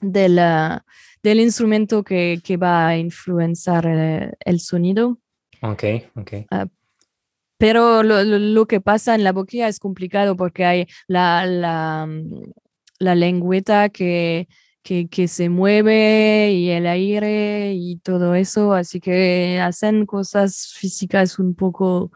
[0.00, 5.18] del instrumento que, que, va a influenciar el, sonido.
[5.62, 5.84] Ok,
[6.16, 6.32] ok.
[6.50, 6.66] Ah,
[7.58, 12.08] pero lo, lo, que pasa en la boquilla es complicado porque hay la, la,
[12.98, 14.48] la lengüeta que
[14.84, 21.54] que, se mueve y el aire y todo eso, así que hacen cosas físicas un
[21.54, 22.12] poco,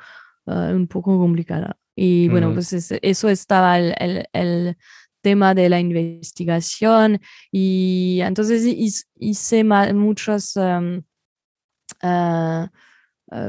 [0.46, 1.74] ah, un poco complicadas.
[1.96, 4.76] Y bueno, pues eso estaba el,
[5.20, 8.62] tema de la investigación y entonces
[9.16, 11.00] hice muchos ah,
[12.02, 12.70] ah,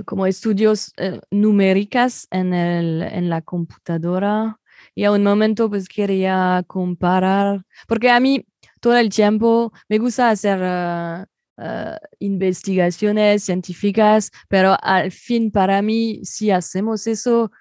[0.05, 4.59] como estudios eh, numéricas en, el, en la computadora
[4.95, 8.45] y a un momento pues quería comparar, porque a mí
[8.79, 9.71] todo el tiempo.
[9.87, 11.25] Me gusta hacer ah,
[11.57, 17.51] ah, investigaciones científicas, pero al fin para mí, si hacemos eso,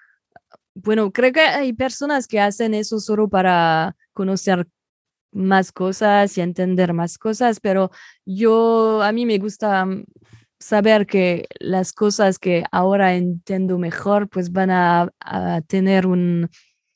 [0.74, 4.66] bueno, creo que hay personas que hacen eso solo para conocer
[5.32, 7.90] más cosas y entender más cosas, pero
[8.24, 10.04] yo, a mí me gusta mm,
[10.58, 15.10] saber que las cosas que ahora entiendo mejor, pues van a,
[15.66, 16.48] tener un,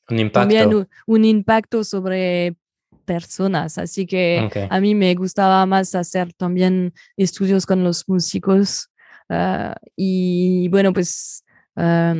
[0.09, 0.87] un impacto.
[1.05, 2.55] un, impacto sobre
[3.03, 3.77] personas.
[3.77, 8.89] Así que a mí me gustaba más hacer también estudios con los músicos.
[9.29, 11.43] Ah, y bueno, pues
[11.75, 12.15] ah,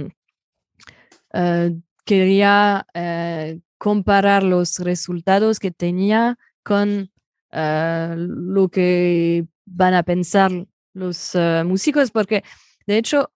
[2.06, 7.12] quería eh, comparar los resultados que tenía con
[7.52, 10.52] ah, lo que van a pensar
[10.94, 12.44] los músicos, porque
[12.86, 13.32] de hecho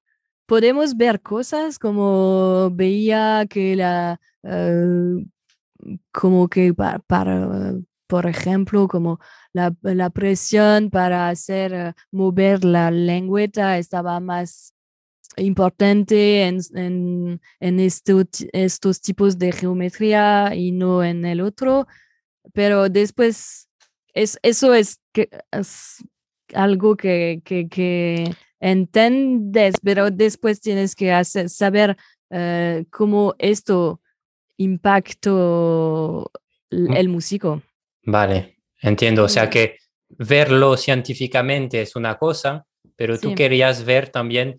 [0.45, 4.19] podemos ver cosas como veía que la
[6.11, 6.99] como que para,
[8.07, 9.19] por ejemplo, como
[9.53, 14.73] la, la, presión para hacer eh, mover la lengüeta estaba más
[15.35, 21.87] importante en, en, en estos tipos de geometría y no en el otro,
[22.53, 23.69] pero después
[24.13, 26.03] es, eso es, que, es
[26.53, 31.95] algo que, que, que, entiendes, pero después tienes que hacer, saber
[32.31, 34.01] uh, cómo esto
[34.57, 36.31] impacto
[36.69, 37.61] el músico.
[38.03, 39.23] Vale, entiendo.
[39.23, 39.77] O sea que
[40.09, 42.65] verlo científicamente es una cosa,
[42.95, 44.57] pero tú querías ver también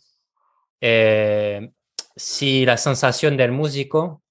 [0.81, 1.71] eh,
[2.17, 4.23] si la sensación del músico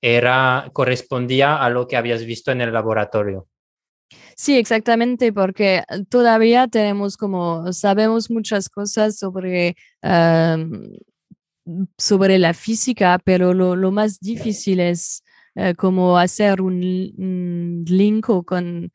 [0.00, 3.48] era, correspondía a lo que habías visto en el laboratorio.
[4.36, 9.76] Sí, exactamente, porque todavía tenemos como, sabemos muchas cosas sobre
[11.96, 15.22] sobre la física, pero lo, lo más difícil es
[15.56, 18.90] eh, como hacer un, link o con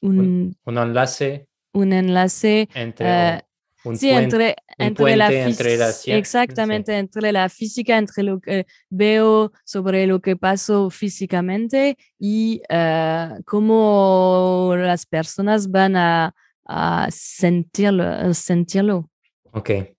[0.00, 1.48] un, un, enlace.
[1.72, 2.68] Un enlace.
[2.74, 3.40] Entre, eh,
[3.84, 9.52] un sí, entre, entre, la entre, la Exactamente, entre la física, entre lo que veo
[9.64, 19.10] sobre lo que pasó físicamente y uh, cómo las personas van a, a sentirlo, sentirlo.
[19.52, 19.93] Ok.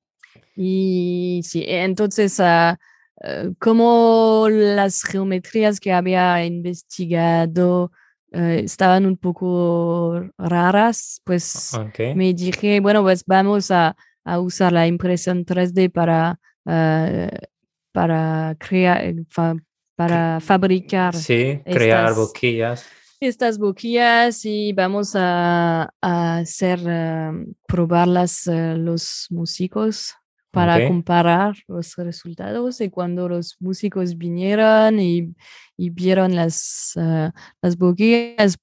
[0.55, 2.75] Y sí, entonces, uh,
[3.59, 7.91] como las geometrías que había investigado
[8.31, 11.71] uh, estaban un poco raras, pues
[12.15, 17.35] me dije, bueno, pues vamos a, a usar la impresión 3D para, uh,
[17.91, 19.55] para crear, fa,
[19.95, 21.15] para fabricar.
[21.15, 22.85] Sí, crear boquillas
[23.21, 26.79] estas boquillas y vamos a, a hacer,
[27.65, 30.13] probarlas los músicos
[30.55, 35.35] para comparar los resultados y cuando los músicos vinieron y,
[35.75, 37.29] y vieron las, uh,
[37.61, 38.57] las boquillas,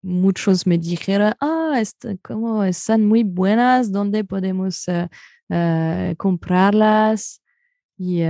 [0.00, 5.08] muchos me dijeron, ah, este, como están muy buenas, ¿dónde podemos uh,
[5.52, 7.42] uh, comprarlas?
[7.98, 8.22] Y,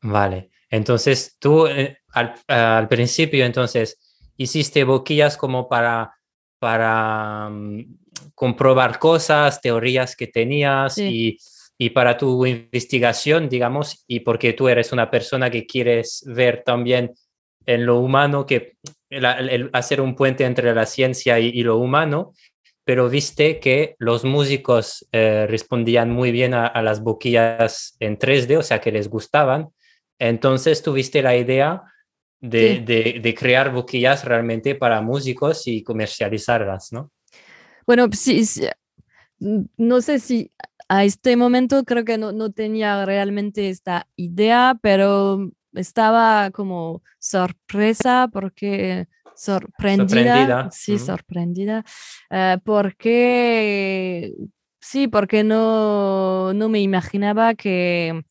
[0.00, 3.98] vale, entonces tú eh, al, al, principio entonces
[4.38, 6.14] hiciste boquillas como para,
[6.58, 8.03] para mm,
[8.34, 11.38] comprobar cosas, teorías que tenías y,
[11.78, 17.12] y, para tu investigación, digamos, y porque tú eres una persona que quieres ver también
[17.66, 18.76] en lo humano, que
[19.10, 22.32] el, hacer un puente entre la ciencia y, lo humano,
[22.84, 28.62] pero viste que los músicos eh, respondían muy bien a, las boquillas en 3D, o
[28.62, 29.68] sea, que les gustaban.
[30.18, 31.82] Entonces tuviste la idea
[32.40, 37.10] de, crear boquillas realmente para músicos y comercializarlas, ¿no?
[37.86, 38.42] Bueno, sí,
[39.76, 40.52] no sé si
[40.88, 48.28] a este momento creo que no, no tenía realmente esta idea, pero estaba como sorpresa
[48.32, 51.84] porque sorprendida, sí, sorprendida,
[52.30, 54.32] eh, porque
[54.80, 58.24] sí, porque no, no me imaginaba que,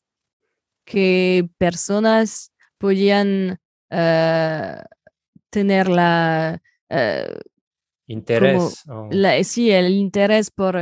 [0.86, 3.60] que personas podían
[3.92, 4.84] uh,
[5.50, 6.62] tener la...
[8.08, 8.84] Interés.
[8.86, 10.78] Como, la, sí, el interés por,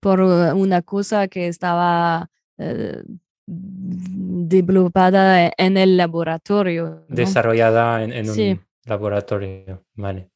[0.00, 7.04] por una cosa que estaba uh, developada en el laboratorio.
[7.08, 7.16] ¿no?
[7.16, 8.50] Desarrollada en, en sí.
[8.50, 10.30] un laboratorio, vale.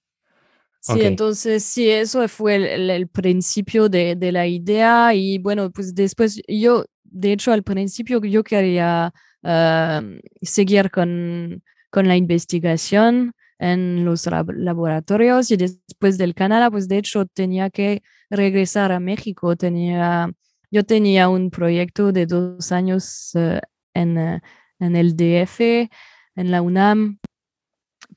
[0.80, 1.06] Sí, okay.
[1.06, 6.42] entonces sí, eso fue el, el principio de, de, la idea y bueno, pues después
[6.48, 9.12] yo, de hecho, al principio yo quería
[9.44, 13.32] uh, seguir con, con la investigación
[13.62, 19.55] en los laboratorios y después del Canadá, pues de hecho tenía que regresar a México.
[19.57, 20.33] Tenía,
[20.72, 23.61] yo tenía un proyecto de dos años uh,
[23.94, 24.40] en, uh,
[24.81, 25.61] en, el DF,
[26.35, 27.20] en la UNAM,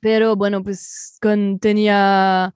[0.01, 2.55] pero bueno, pues con, tenía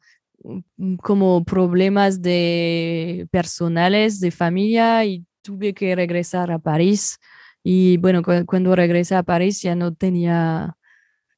[1.04, 7.20] como problemas de personales, de familia y tuve que regresar a París.
[7.64, 10.76] Y bueno, cu cuando regresé a París ya no tenía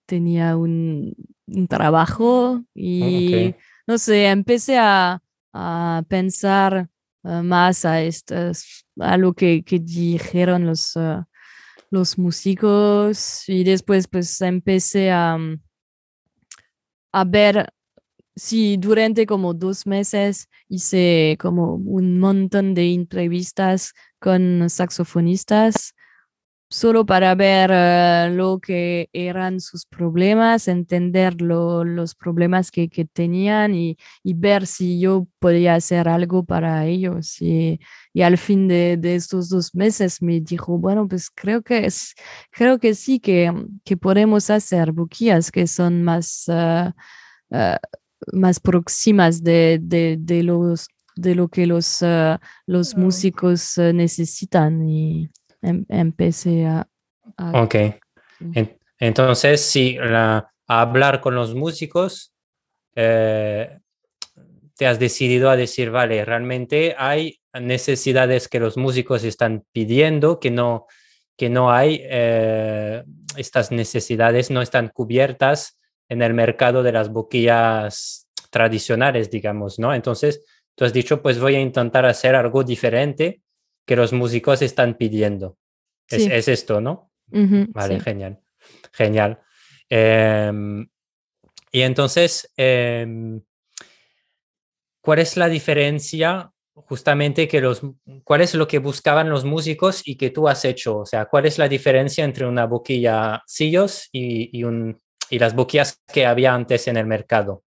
[0.06, 1.16] tenía un,
[1.68, 3.56] trabajo oh, y
[3.88, 5.22] no sé, empecé a,
[6.08, 6.88] pensar
[7.24, 11.22] eh, más a, estas, a lo que, dijeron los, eh,
[11.90, 15.38] los músicos y después pues empecé a,
[17.12, 17.74] a ver
[18.36, 25.94] si durante como dos meses hice como un montón de entrevistas con saxofonistas
[26.72, 33.06] solo para ver uh, lo que eran sus problemas, entender lo, los problemas que, que
[33.06, 37.42] tenían y, y, ver si yo podía hacer algo para ellos.
[37.42, 37.80] Y,
[38.14, 42.16] y al fin de, de, estos dos meses me dijo, bueno, pues creo que, es,
[42.52, 43.54] creo que sí que,
[43.84, 46.92] que podemos hacer buquillas que son más, uh,
[47.50, 47.78] uh,
[48.32, 52.04] más próximas de, de, de, los de lo que los,
[52.66, 55.30] los músicos necesitan y
[55.62, 56.88] Em, empecé a...
[57.38, 57.76] ok.
[59.00, 62.34] entonces, sí, a hablar con los músicos,
[62.95, 63.78] eh,
[64.76, 70.50] te has decidido a decir, vale, realmente hay necesidades que los músicos están pidiendo, que
[70.50, 70.88] no,
[71.38, 73.04] que no hay, eh,
[73.38, 75.78] estas necesidades no están cubiertas
[76.10, 79.93] en el mercado de las boquillas tradicionales, digamos, ¿no?
[79.93, 80.43] Entonces,
[80.76, 83.41] tú has dicho, pues voy a intentar hacer algo diferente
[83.86, 85.58] que los músicos están pidiendo.
[86.08, 87.12] Es, esto, ¿no?
[87.28, 88.41] vale, genial.
[88.91, 89.41] Genial.
[89.89, 90.88] Em,
[91.72, 93.41] y entonces, em,
[95.02, 97.82] ¿cuál es la diferencia justamente que los,
[98.24, 101.00] cuál es lo que buscaban los músicos y que tú has hecho?
[101.00, 104.98] O sea, ¿cuál es la diferencia entre una boquilla sillos y, un,
[105.30, 107.63] y las boquillas que había antes en el mercado?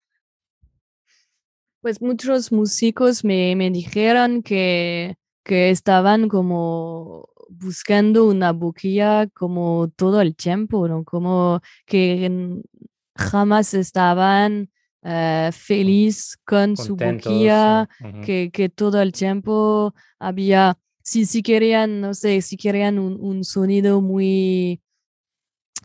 [1.82, 10.22] Pues muchos músicos me, me dijeron que que estaban como buscando una boquilla como todo
[10.22, 11.04] el tiempo, ¿no?
[11.04, 12.62] Como que
[13.16, 14.70] jamás estaban
[15.04, 17.88] uh, feliz con su boquilla,
[18.26, 23.44] que, que, todo el tiempo había, si, si querían, no sé, si querían un, un
[23.44, 24.82] sonido muy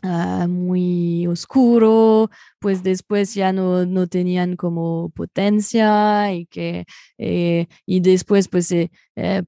[0.01, 6.85] Ah, muy oscuro, pues después ya no, no tenían como potencia y que
[7.17, 9.43] eh, y después pues eh, eh,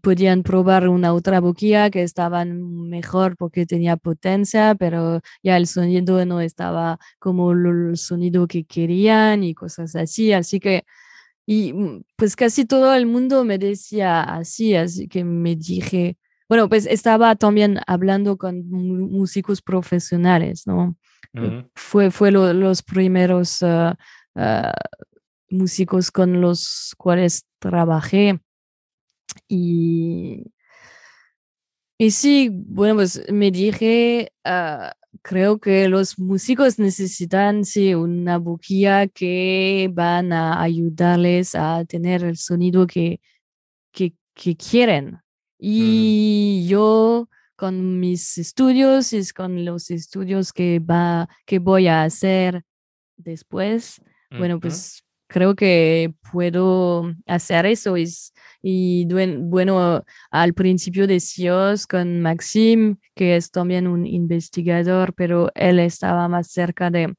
[0.00, 6.24] podían probar una otra boquilla que estaban mejor porque tenía potencia, pero ya el sonido
[6.26, 10.84] no estaba como el sonido que querían y cosas así, así que
[11.46, 16.16] y mm, pues casi todo el mundo me decía así, así que me dije,
[16.52, 20.98] bueno, pues estaba también hablando con músicos profesionales, ¿no?
[21.74, 23.96] Fue, fue los primeros ah,
[24.34, 24.74] ah,
[25.48, 28.38] músicos con los cuales trabajé.
[29.48, 30.52] Y,
[31.96, 34.92] y sí, bueno, pues me dije, ah,
[35.22, 42.36] creo que los músicos necesitan sí, una boquilla que van a ayudarles a tener el
[42.36, 43.22] sonido que,
[43.90, 45.22] que, que quieren,
[45.64, 52.64] y yo con mis estudios y con los estudios que, va, que voy a hacer
[53.16, 54.02] después,
[54.36, 57.96] bueno, pues creo que puedo hacer eso.
[57.96, 58.08] Y,
[58.60, 59.06] y
[59.38, 66.48] bueno, al principio decías con Maxim, que es también un investigador, pero él estaba más
[66.48, 67.14] cerca de,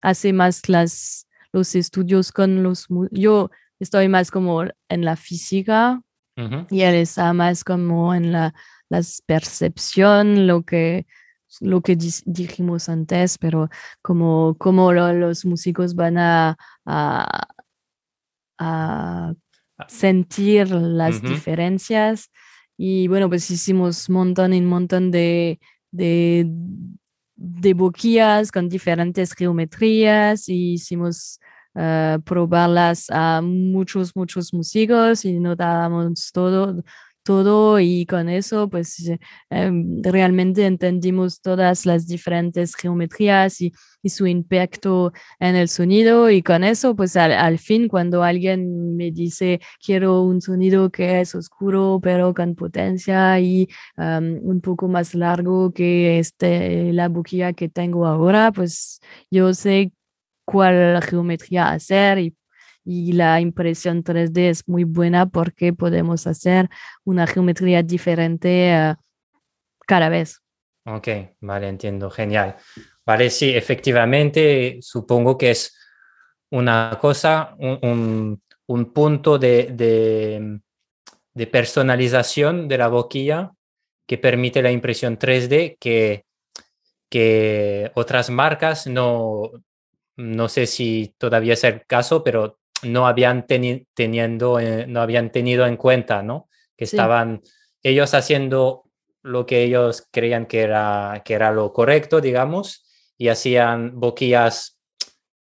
[0.00, 6.00] hace más las, los estudios con los, yo estoy más como en la física
[6.36, 8.54] y él está más como en la
[9.26, 11.06] percepción, lo que
[11.60, 13.68] lo que dijimos antes, pero
[14.00, 16.56] como, como los músicos van a,
[16.86, 17.44] a,
[18.58, 19.34] ah.
[19.88, 22.30] sentir las diferencias.
[22.78, 25.60] Y bueno, pues hicimos un montón y un montón de,
[25.90, 26.46] de,
[27.36, 31.38] de boquillas con diferentes geometrías y hicimos
[31.74, 36.82] uh, probarlas a muchos, muchos músicos y notábamos todo,
[37.22, 39.18] todo y con eso pues eh,
[39.50, 43.72] em, realmente entendimos todas las diferentes geometrías y,
[44.04, 49.60] su impacto en el sonido y con eso pues al, fin cuando alguien me dice
[49.84, 55.72] quiero un sonido que es oscuro pero con potencia y em, un poco más largo
[55.72, 59.00] que este, la boquilla que tengo ahora pues
[59.30, 59.92] yo sé
[60.44, 62.36] cuál geometría hacer y
[62.84, 66.68] y la impresión 3D es muy buena porque podemos hacer
[67.04, 68.94] una geometría diferente uh,
[69.86, 70.40] cada vez.
[70.84, 71.08] Ok,
[71.40, 72.56] vale, entiendo, genial.
[73.06, 75.76] Vale, sí, efectivamente, supongo que es
[76.50, 80.60] una cosa, un, un, punto de, de,
[81.32, 83.52] de, personalización de la boquilla
[84.06, 86.24] que permite la impresión 3D que,
[87.08, 89.50] que otras marcas no,
[90.16, 95.66] no sé si todavía es el caso, pero no habían, teniendo, eh, no habían tenido
[95.66, 96.48] en cuenta, ¿no?
[96.76, 97.42] Que estaban
[97.82, 98.84] ellos haciendo
[99.22, 102.84] lo que ellos creían que era, que era lo correcto, digamos,
[103.16, 104.78] y hacían boquillas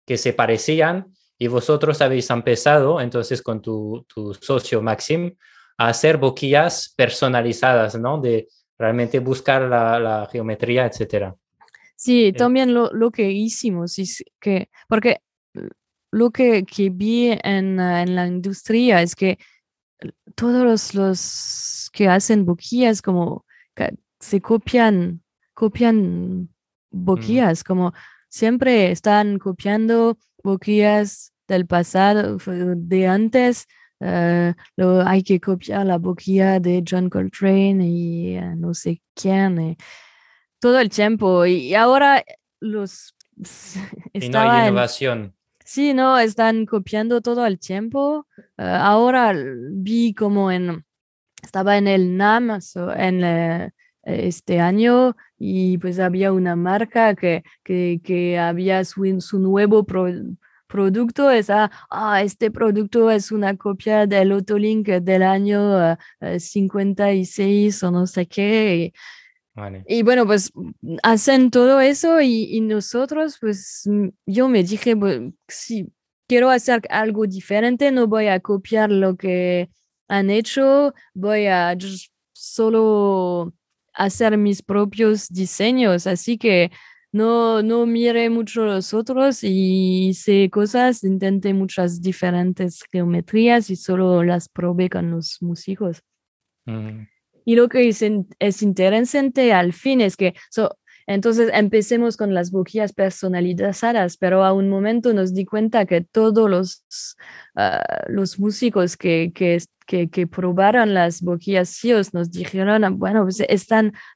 [0.07, 5.35] que se parecían, y vosotros habéis empezado, entonces, con tu, tu socio Maxim,
[5.79, 8.21] a hacer boquillas personalizadas, ¿no?
[8.21, 8.49] De
[8.79, 11.35] realmente buscar la, la geometría, etcétera.
[12.01, 15.21] Sí, eh, también lo, lo, que hicimos es que, porque
[16.11, 19.39] lo que, que vi en, ah, en, la industria es que
[20.35, 23.45] todos los, que hacen boquillas como
[24.19, 25.23] se copian,
[25.53, 26.49] copian mm.
[26.91, 27.93] boquillas, como
[28.31, 32.39] siempre están copiando boquillas del pasado,
[32.77, 33.67] de antes.
[34.01, 39.77] Ah, lo, hay que copiar la boquilla de John Coltrane y ah, no sé quién,
[40.61, 41.47] todo el tiempo.
[41.47, 42.25] Y, ahora
[42.61, 43.15] los...
[44.13, 45.35] Y no hay innovación.
[45.65, 48.27] Sí, no, están copiando todo el tiempo.
[48.57, 49.33] Ah, ahora
[49.71, 50.85] vi como en,
[51.43, 52.59] estaba en el NAM
[52.97, 53.71] en eh,
[54.03, 59.87] este año y pues había una marca que, que, que había su, su nuevo
[60.67, 61.31] producto.
[61.31, 65.97] Esa, ah, este producto es una copia del Autolink del año
[66.37, 68.75] 56 ah, o no sé qué.
[68.77, 68.93] Y
[70.03, 70.53] bueno, pues
[71.03, 73.89] hacen todo eso y, nosotros, pues
[74.27, 74.95] yo me dije,
[75.49, 75.93] si
[76.29, 79.71] quiero hacer algo diferente, no voy a copiar lo que
[80.09, 81.77] han hecho, voy a
[82.33, 83.53] solo
[83.93, 86.07] hacer mis propios diseños.
[86.07, 86.71] Así que
[87.13, 94.23] no, no mire mucho los otros y hice cosas, intenté muchas diferentes geometrías y solo
[94.23, 96.03] las probé con los músicos.
[96.67, 97.03] Mm.
[97.45, 98.05] Y lo que es,
[98.39, 100.35] es interesante al fin es que,
[101.07, 106.49] entonces empecemos con las boquillas personalizadas, pero a un momento nos di cuenta que todos
[106.49, 107.17] los,
[107.57, 109.59] ah, los músicos que, que,
[110.09, 113.67] que, probaron las boquillas CIOS nos dijeron, ah, bueno, pues es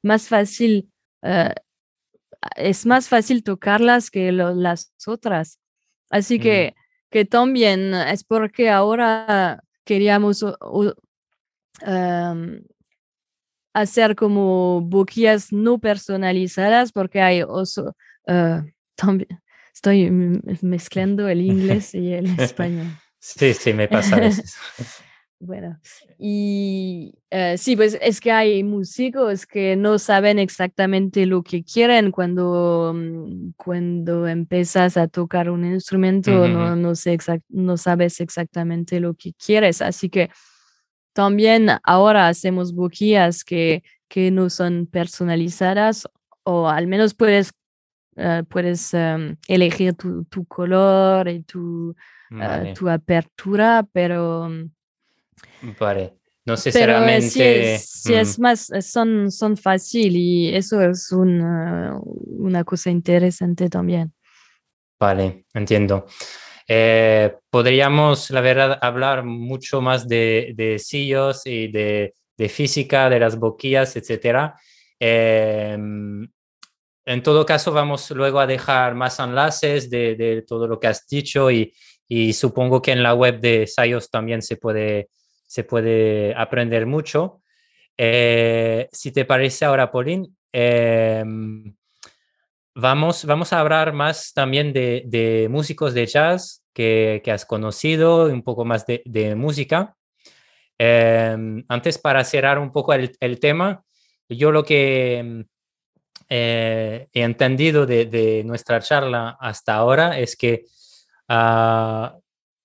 [0.03, 0.89] más fácil,
[1.23, 1.55] ah,
[2.55, 5.59] es más fácil tocarlas que las otras.
[6.11, 6.75] Así que,
[7.11, 10.45] que también es porque ahora queríamos
[13.75, 17.95] hacer como boquillas no personalizadas porque hay oso,
[18.27, 18.65] ah,
[18.95, 19.29] también
[19.75, 20.11] estoy
[20.63, 22.87] mezclando el inglés y el español.
[23.27, 24.55] Sí, sí, me pasa a veces.
[25.41, 25.81] bueno,
[26.19, 32.11] y eh, sí, pues es que hay músicos que no saben exactamente lo que quieren
[32.11, 37.17] cuando, mm, cuando empiezas a tocar un instrumento, no, no, sé
[37.49, 40.29] no sabes exactamente lo que quieres, así que
[41.15, 46.07] también ahora hacemos boquillas que, que no son personalizadas
[46.43, 47.53] o al menos puedes,
[48.17, 51.95] eh, puedes em, elegir tu, tu, color y tu,
[52.31, 54.49] eh, tu apertura, pero...
[54.51, 56.19] Mm, vale.
[56.45, 57.79] No necesariamente...
[57.79, 64.13] Si es, más, son, son fácil y eso es una cosa interesante también.
[65.01, 66.07] Vale, entiendo.
[66.67, 73.21] Eh, podríamos, la verdad, hablar mucho más de, de sillos y de, de, física, de
[73.21, 74.55] las boquillas, etc.
[74.99, 76.27] Em,
[77.07, 81.07] en todo caso, vamos luego a dejar más enlaces de, de todo lo que has
[81.07, 81.73] dicho y,
[82.09, 85.09] y, supongo que en la web de SIOS también se puede,
[85.47, 87.43] se puede aprender mucho.
[87.97, 91.75] Eh, si te parece ahora, Pauline, em,
[92.75, 98.27] vamos, vamos a hablar más también de, de músicos de jazz que, que, has conocido,
[98.27, 99.97] un poco más de, de música.
[100.79, 103.85] Em, antes, para cerrar un poco el, el tema,
[104.29, 105.45] yo lo que
[106.29, 110.65] eh, he entendido de, nuestra charla hasta ahora es que
[111.29, 112.17] ah,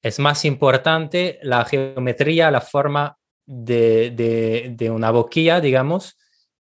[0.01, 6.18] es más importante la geometría, la forma de, una boquilla, digamos,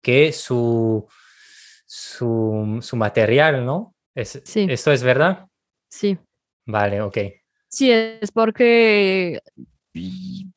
[0.02, 1.08] que su,
[1.96, 3.96] su, material, ¿no?
[4.16, 4.68] Es, sí.
[4.70, 5.48] ¿Esto es verdad?
[5.89, 6.18] Sí.
[6.66, 7.18] Vale, ok.
[7.68, 9.41] Sí, es porque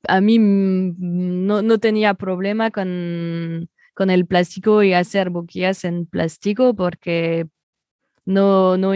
[0.08, 6.74] a mí no, no tenía problema con con el plástico y hacer boquillas en plástico
[6.74, 7.48] porque
[8.26, 8.92] no, no,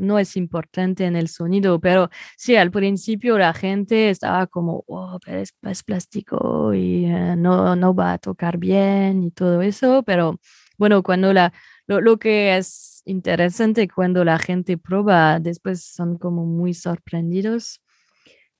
[0.00, 5.18] no es importante en el sonido, pero sí, al principio la gente estaba como, oh,
[5.24, 10.40] pero es, plástico y eh, no, no va a tocar bien y todo eso, pero
[10.78, 11.52] bueno, cuando la,
[11.90, 17.80] lo, lo, que es interesante cuando la gente prueba, después son como muy sorprendidos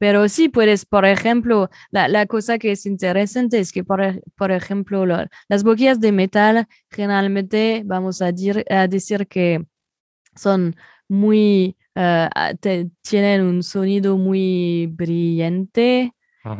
[0.01, 4.01] pero sí puedes, por ejemplo, la, la cosa que es interesante es que, por,
[4.35, 8.31] por ejemplo, las boquillas de metal generalmente vamos a,
[8.70, 9.66] a decir que
[10.35, 10.74] son
[11.07, 12.57] muy, uh,
[13.03, 16.14] tienen un sonido muy brillante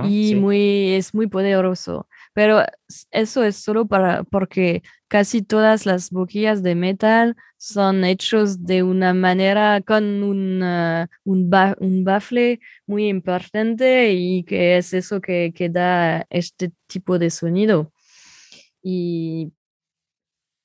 [0.05, 2.09] y muy, es muy poderoso.
[2.33, 2.64] Pero
[3.11, 9.14] eso es solo para, porque casi todas las boquillas de metal son hechos de una
[9.14, 10.62] manera con un,
[11.24, 11.51] un,
[11.81, 17.93] un bafle muy importante y que es eso que, que da este tipo de sonido.
[18.83, 19.53] Y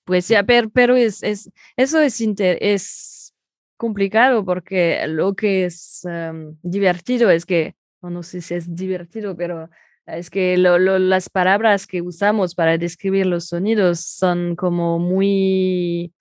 [0.06, 3.34] pues ya, pero, pero es, es, eso es, es
[3.76, 9.70] complicado porque lo que es em, divertido es que, no sé si es divertido, pero
[10.08, 16.14] es que las palabras que usamos para describir los sonidos son como muy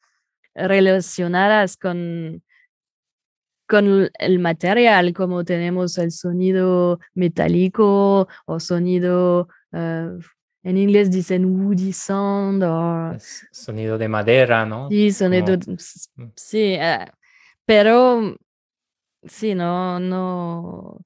[0.55, 2.43] relacionadas con,
[3.69, 10.13] con el material, como tenemos el sonido metálico o sonido, ah,
[10.63, 13.17] en inglés dicen woody sound o...
[13.51, 14.89] Sonido de madera, ¿no?
[14.89, 16.31] Sí, sonido, mm.
[16.35, 17.13] sí, ah,
[17.67, 18.35] pero
[19.25, 21.05] sí, no, no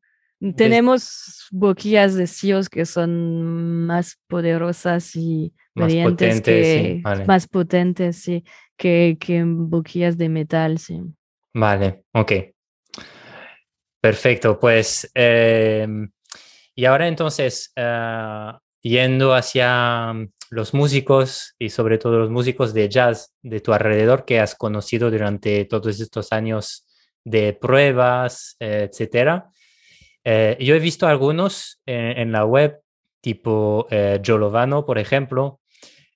[0.57, 8.45] tenemos boquillas de CIOs que son más poderosas y más potentes, que, más potentes sí,
[8.77, 10.79] que, que boquillas de metal.
[10.79, 11.01] Sí.
[11.55, 12.33] Vale, ok.
[14.01, 16.09] Perfecto, pues em,
[16.75, 20.15] y ahora entonces, ah, yendo hacia
[20.51, 25.11] los músicos y sobre todo los músicos de jazz de tu alrededor que has conocido
[25.11, 26.87] durante todos estos años
[27.25, 29.51] de pruebas, etcétera.
[30.31, 32.83] Eh, yo he visto algunos en, la web,
[33.23, 35.59] tipo eh, Jolovano, por ejemplo.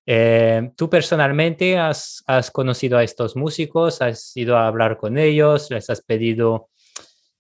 [0.05, 4.03] Eh, ¿Tú personalmente has, has, conocido a estos músicos?
[4.03, 5.71] ¿Has ido a hablar con ellos?
[5.71, 6.69] ¿Les has pedido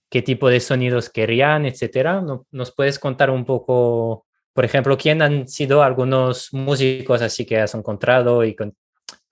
[0.08, 2.24] qué tipo de sonidos querían, etcétera?
[2.50, 7.74] ¿Nos puedes contar un poco, por ejemplo, quién han sido algunos músicos así que has
[7.74, 8.56] encontrado y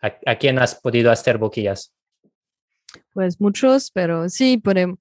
[0.02, 1.94] a, a, quién has podido hacer boquillas?
[3.14, 4.98] Pues muchos, pero sí, podemos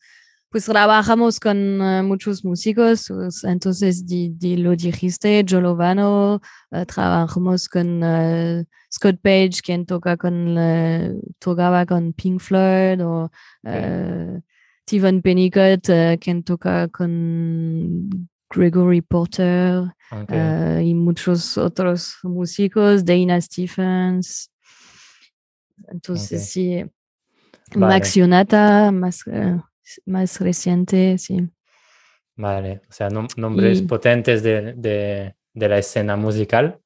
[0.50, 6.42] pues trabajamos con uh, muchos músicos, pues, entonces di, di lo dijiste, Jolovano,
[6.72, 10.58] uh, trabajamos con uh, Scott Page, quien toca con,
[11.38, 13.32] tocaba con Pink Floyd, o
[13.64, 14.42] okay.
[14.88, 15.88] Steven Pennicott,
[16.20, 18.10] quien toca con
[18.50, 20.90] Gregory Porter, okay.
[20.90, 24.52] y muchos otros músicos, Dana Stephens.
[25.88, 26.84] Entonces, okay.
[26.84, 26.92] sí,
[27.76, 27.94] vale.
[27.94, 29.24] Max Yonata, más
[30.06, 31.50] más reciente, sí.
[32.36, 36.80] Vale, o sea, nombres potentes de, de, de, la escena musical.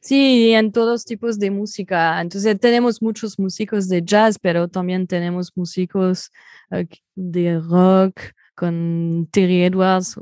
[0.00, 2.20] Sí, en todos tipos de música.
[2.20, 6.30] Entonces tenemos muchos músicos de jazz, pero también tenemos músicos
[6.70, 6.84] uh,
[7.16, 8.20] de rock,
[8.54, 10.20] con Terry Edwards,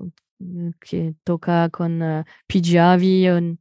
[0.80, 3.58] que toca con uh, PGRV,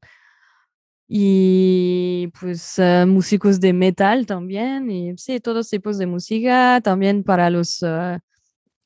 [1.12, 7.50] y pues uh, músicos de metal también, y sí, todos tipos de música, también para
[7.50, 7.84] los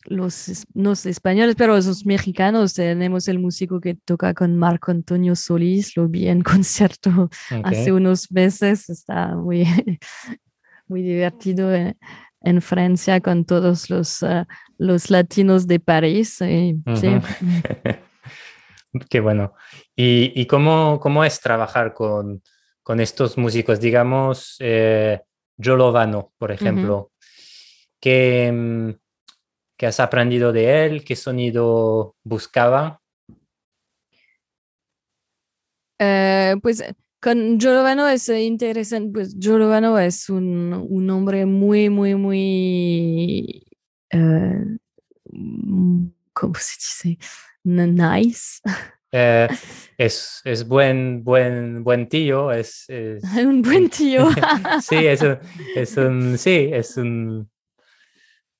[0.06, 5.95] los, los españoles, pero los mexicanos tenemos el músico que toca con Marco Antonio Solís,
[5.95, 7.30] lo vi en concierto
[7.64, 9.66] hace unos meses, está muy,
[10.88, 11.74] muy divertido.
[11.74, 11.95] Eh,
[12.43, 14.45] en Francia con todos los, uh,
[14.78, 16.41] los latinos de París.
[16.41, 16.97] Y, uh -huh.
[16.97, 17.89] sí.
[19.10, 19.54] Qué bueno.
[19.95, 22.43] ¿Y, y cómo, cómo, es trabajar con,
[22.84, 23.80] con, estos músicos?
[23.80, 25.22] Digamos, eh,
[25.58, 26.97] Giovano, por ejemplo.
[26.97, 27.10] Uh -huh.
[27.99, 28.97] ¿Qué,
[29.84, 31.04] ¿Qué, has aprendido de él?
[31.04, 33.02] ¿Qué sonido buscaba?
[36.00, 36.82] Uh, pues
[37.22, 43.66] con Giordano es interesante, pues Giordano es un, un hombre muy, muy, muy,
[44.14, 44.78] uh,
[46.32, 47.18] ¿cómo se dice?
[47.66, 48.62] Nice.
[49.12, 49.50] Eh,
[49.98, 53.22] es, es buen, buen, buen tío, es, es...
[53.46, 54.30] un buen tío.
[54.82, 55.38] sí, es un,
[55.76, 57.50] es un, sí, es un,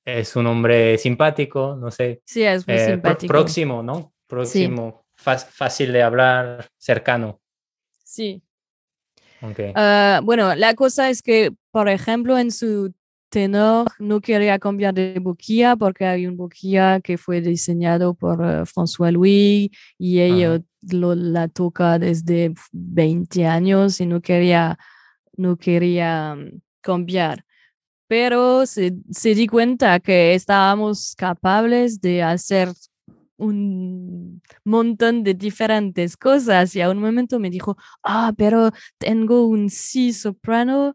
[0.04, 2.22] es un hombre simpático, no sé.
[2.24, 3.30] Sí, es muy eh, simpático.
[3.30, 4.12] Próximo, ¿no?
[4.26, 5.30] Próximo, sí.
[5.50, 7.40] fácil de hablar, cercano.
[8.04, 8.42] Sí.
[9.40, 9.70] Okay.
[9.70, 12.94] Uh, bueno, la cosa es que, por ejemplo, en su
[13.28, 18.64] tenor no quería cambiar de boquilla porque hay un boquilla que fue diseñado por uh,
[18.64, 24.78] François Louis y ella lo, la toca desde 20 años y no quería,
[25.36, 27.44] no quería um, cambiar.
[28.06, 32.68] Pero se, se di cuenta que estábamos capaces de hacer
[33.36, 36.74] un montón de diferentes cosas.
[36.76, 40.94] Y a un momento me dijo, ah, pero tengo un si soprano,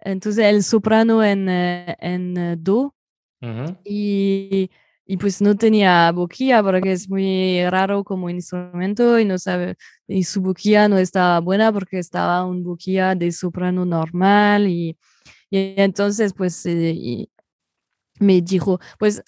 [0.00, 2.94] entonces el soprano en, en do.
[3.42, 3.78] Uh -huh.
[3.84, 4.70] y,
[5.04, 9.76] y, pues no tenía boquilla porque es muy raro como instrumento y no sabe,
[10.08, 14.96] y su boquilla no estaba buena porque estaba un boquilla de soprano normal y,
[15.50, 17.30] y entonces pues y
[18.18, 19.22] me dijo, pues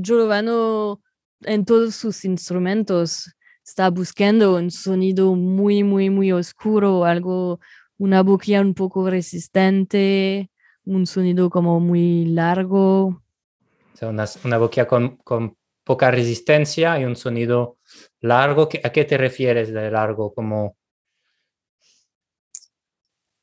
[0.00, 0.98] Giovanni
[1.42, 3.34] en todos sus instrumentos
[3.64, 7.60] está buscando un sonido muy, muy, muy oscuro, algo,
[7.98, 10.50] una boquilla un poco resistente,
[10.84, 13.06] un sonido como muy largo.
[13.06, 17.76] O sea, una, una boquilla con, con, poca resistencia y un sonido
[18.20, 18.68] largo.
[18.82, 20.32] ¿A qué te refieres de largo?
[20.32, 20.78] Como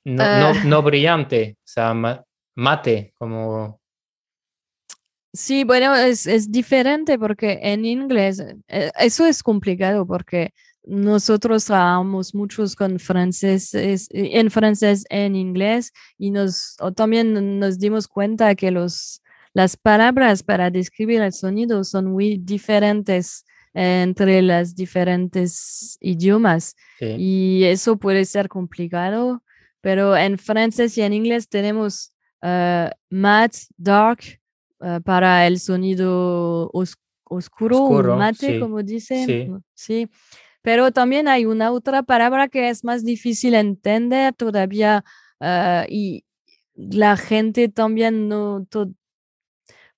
[0.05, 1.93] no, uh, no, no brillante, o sea,
[2.55, 3.81] mate, como
[5.33, 12.35] Sí, bueno, es, es, diferente porque en inglés, eh, eso es complicado porque nosotros trabajamos
[12.35, 19.21] muchos con franceses, en francés, en inglés, y nos, también nos dimos cuenta que los,
[19.53, 26.75] las palabras para describir el sonido son muy diferentes entre las diferentes idiomas.
[26.99, 27.15] Sí.
[27.17, 29.43] Y eso puede ser complicado,
[29.81, 34.41] pero en francés y en inglés tenemos uh, mat, dark,
[34.81, 39.25] Uh, para el sonido os oscuro, oscuro, mate, sí, como dice.
[39.25, 39.47] Sí.
[39.75, 40.09] sí.
[40.63, 45.03] Pero también hay una otra palabra que es más difícil entender todavía
[45.39, 46.25] uh, y
[46.73, 48.67] la gente también no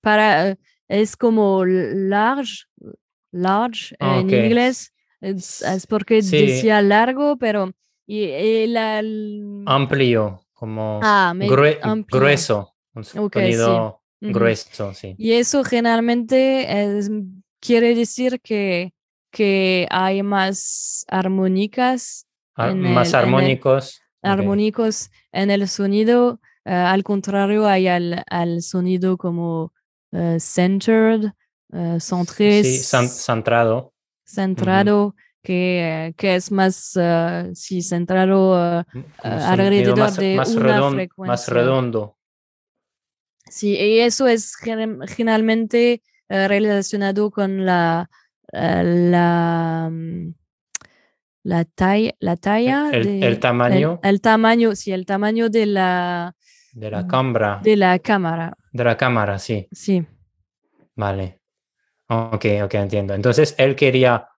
[0.01, 0.57] para
[0.89, 2.65] es como large
[3.31, 4.19] large okay.
[4.19, 6.45] en inglés es, es porque sí.
[6.45, 7.71] decía largo pero
[8.05, 9.63] y, el...
[9.65, 12.19] amplio como ah, grue amplio.
[12.19, 14.31] grueso un okay, sonido sí.
[14.31, 17.09] grueso sí y eso generalmente es,
[17.59, 18.93] quiere decir que
[19.31, 26.69] que hay más armónicas Ar más el, armónicos en el, armónicos en el sonido uh,
[26.69, 29.73] al contrario hay al, al sonido como
[30.11, 31.31] uh, centered
[31.69, 33.93] uh, centré sí, centrado
[34.23, 35.22] centrado -huh.
[35.43, 38.85] Que, que, es más uh, sí, centrado
[39.21, 41.31] alrededor más, de más una redondo, frecuencia.
[41.31, 42.17] Más redondo.
[43.49, 48.09] Sí, y eso es generalmente relacionado con la,
[48.51, 49.91] la,
[51.43, 53.99] la, talla, la talla el, de, el tamaño.
[54.01, 56.35] El, el, tamaño, sí, el tamaño de la,
[56.73, 57.59] de la cámara.
[57.61, 58.57] De la cámara.
[58.71, 59.67] De la cámara, sí.
[59.71, 60.05] Sí.
[60.95, 61.41] Vale.
[62.07, 63.13] Ok, ok, entiendo.
[63.13, 64.29] Entonces él quería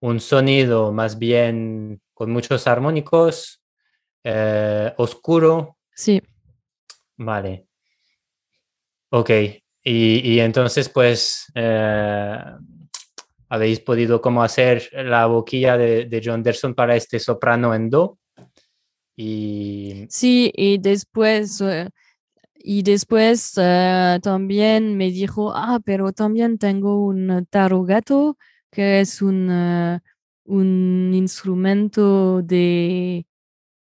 [0.00, 3.62] un sonido más bien con muchos armónicos,
[4.24, 5.76] eh, oscuro.
[5.94, 6.22] Sí.
[7.16, 7.66] Vale.
[9.10, 9.30] Ok.
[9.82, 12.38] Y, y entonces, pues, eh,
[13.48, 18.18] habéis podido como hacer la boquilla de, de, John Derson para este soprano en do.
[19.16, 20.06] Y...
[20.10, 21.88] Sí, y después, uh,
[22.54, 28.36] y después uh, también me dijo, ah, pero también tengo un tarogato,
[28.70, 29.98] que es un, uh,
[30.44, 33.26] un instrumento de,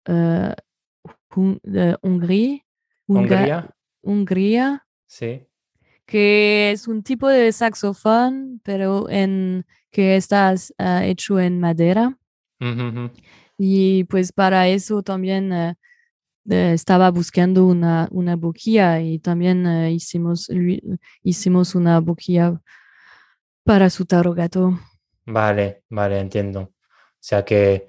[0.06, 2.64] de Hungría.
[3.06, 3.70] Hungría.
[4.02, 4.86] Hungría.
[5.06, 5.46] Sí
[6.10, 12.18] que es un tipo de saxofón, pero en que está uh, hecho en madera.
[12.60, 13.10] Uh -huh.
[13.56, 15.74] Y pues para eso también uh,
[16.50, 20.50] estaba buscando una, una boquilla y también hicimos,
[21.22, 22.60] hicimos una boquilla
[23.64, 24.78] para su tarogato.
[25.26, 26.61] Vale, vale, entiendo.
[26.61, 27.86] O sea que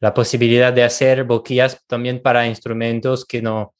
[0.00, 3.74] la posibilidad de hacer boquillas también para instrumentos que no,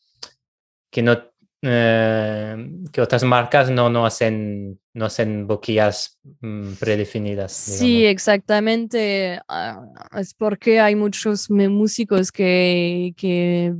[0.91, 1.19] que no,
[1.63, 7.53] eh, que otras marcas no, no hacen, no hacen boquillas mm, predefinidas.
[7.53, 9.41] Sí, exactamente.
[9.49, 9.85] Ah,
[10.19, 13.75] es porque hay muchos músicos que, que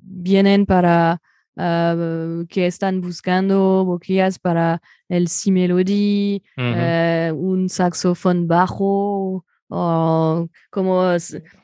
[0.00, 1.20] vienen para,
[1.56, 11.02] ah, que están buscando boquillas para el si melody, eh, un saxofón bajo o como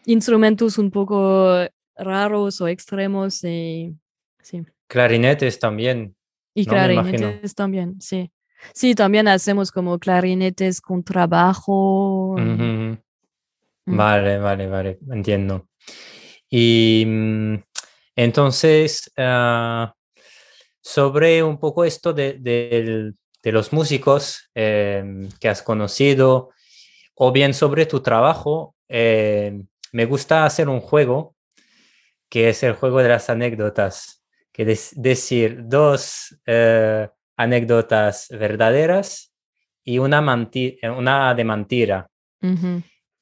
[0.07, 1.67] instrumentos un poco
[1.97, 3.45] raros o extremos.
[3.45, 3.95] Y,
[4.43, 4.63] sí.
[4.89, 6.15] Clarinetes también.
[6.55, 8.31] Y clarinetes también, sí.
[8.75, 12.37] Sí, también hacemos como clarinetes con trabajo.
[12.39, 12.99] Mm.
[13.87, 15.69] Vale, vale, vale, entiendo.
[16.49, 17.55] Y mm,
[18.17, 19.95] entonces, ah,
[20.81, 26.51] sobre un poco esto de, los músicos em, que has conocido,
[27.15, 31.35] o bien sobre tu trabajo, em, me gusta hacer un juego
[32.31, 39.35] que es el juego de las anécdotas, que es decir dos eh, anécdotas verdaderas
[39.83, 40.21] y una,
[40.97, 42.11] una de mentira.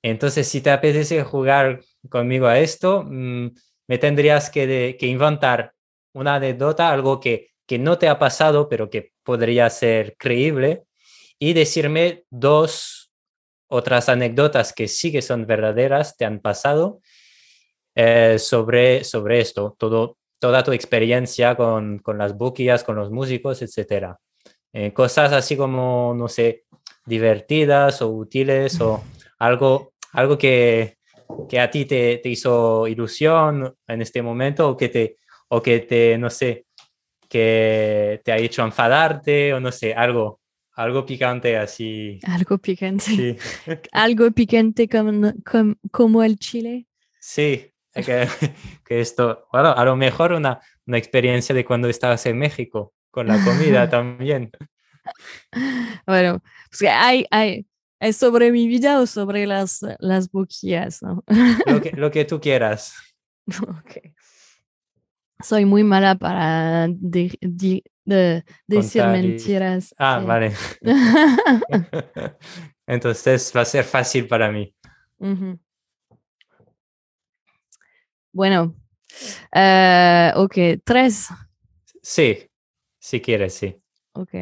[0.03, 3.49] Entonces, si te apetece jugar conmigo a esto, mm,
[3.89, 5.73] me tendrías que, inventar
[6.13, 10.85] una anécdota, algo que, que no te ha pasado, pero que podría ser creíble,
[11.39, 13.11] y decirme dos
[13.69, 17.01] otras anécdotas que sí que son verdaderas, te han pasado
[17.95, 23.63] eh, sobre, sobre esto, todo, toda tu experiencia con, con las buquillas, con los músicos,
[23.63, 24.17] etc.
[24.73, 26.65] Eh, cosas así como, no sé,
[27.05, 29.03] divertidas o útiles o
[29.39, 30.98] algo, algo que,
[31.49, 35.17] que a ti te, te, hizo ilusión en este momento o que te,
[35.49, 36.67] o que te, no sé,
[37.29, 40.41] que te ha hecho enfadarte o no sé, algo,
[40.73, 42.21] algo picante así.
[42.25, 43.05] Algo picante.
[43.05, 43.37] Sí.
[43.93, 46.87] algo picante como, como, como, el chile.
[47.21, 48.27] Sí, que,
[48.85, 53.27] que, esto, bueno, a lo mejor una, una experiencia de cuando estabas en México con
[53.27, 54.51] la comida también.
[56.07, 57.67] Bueno, pues hay, hay,
[58.01, 61.03] ¿Es sobre mi vida o sobre las, las boquillas?
[61.03, 61.25] ¿no?
[61.67, 62.95] Lo, que, lo que tú quieras.
[63.63, 64.15] Ok.
[65.43, 69.95] Soy muy mala para de, de, decir mentiras.
[69.99, 70.53] Ah, vale.
[72.87, 74.75] Entonces va a ser fácil para mí.
[78.33, 78.75] Bueno,
[79.55, 81.29] uh, ok, tres.
[82.03, 82.49] Sí,
[82.99, 83.77] si quieres, sí.
[84.13, 84.35] Ok.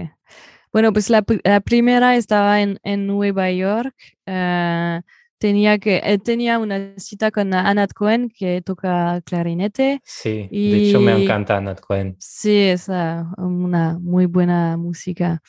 [0.77, 3.95] Bueno, pues la, primera estaba en, en Nueva York.
[4.27, 5.01] Uh,
[5.39, 10.03] tenía, que, eh, tenía una cita con Anat Cohen, que toca clarinete.
[10.05, 12.15] Sí, y, de hecho me encanta Anat Cohen.
[12.19, 15.41] Sí, es una muy buena música.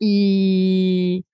[0.00, 1.24] Y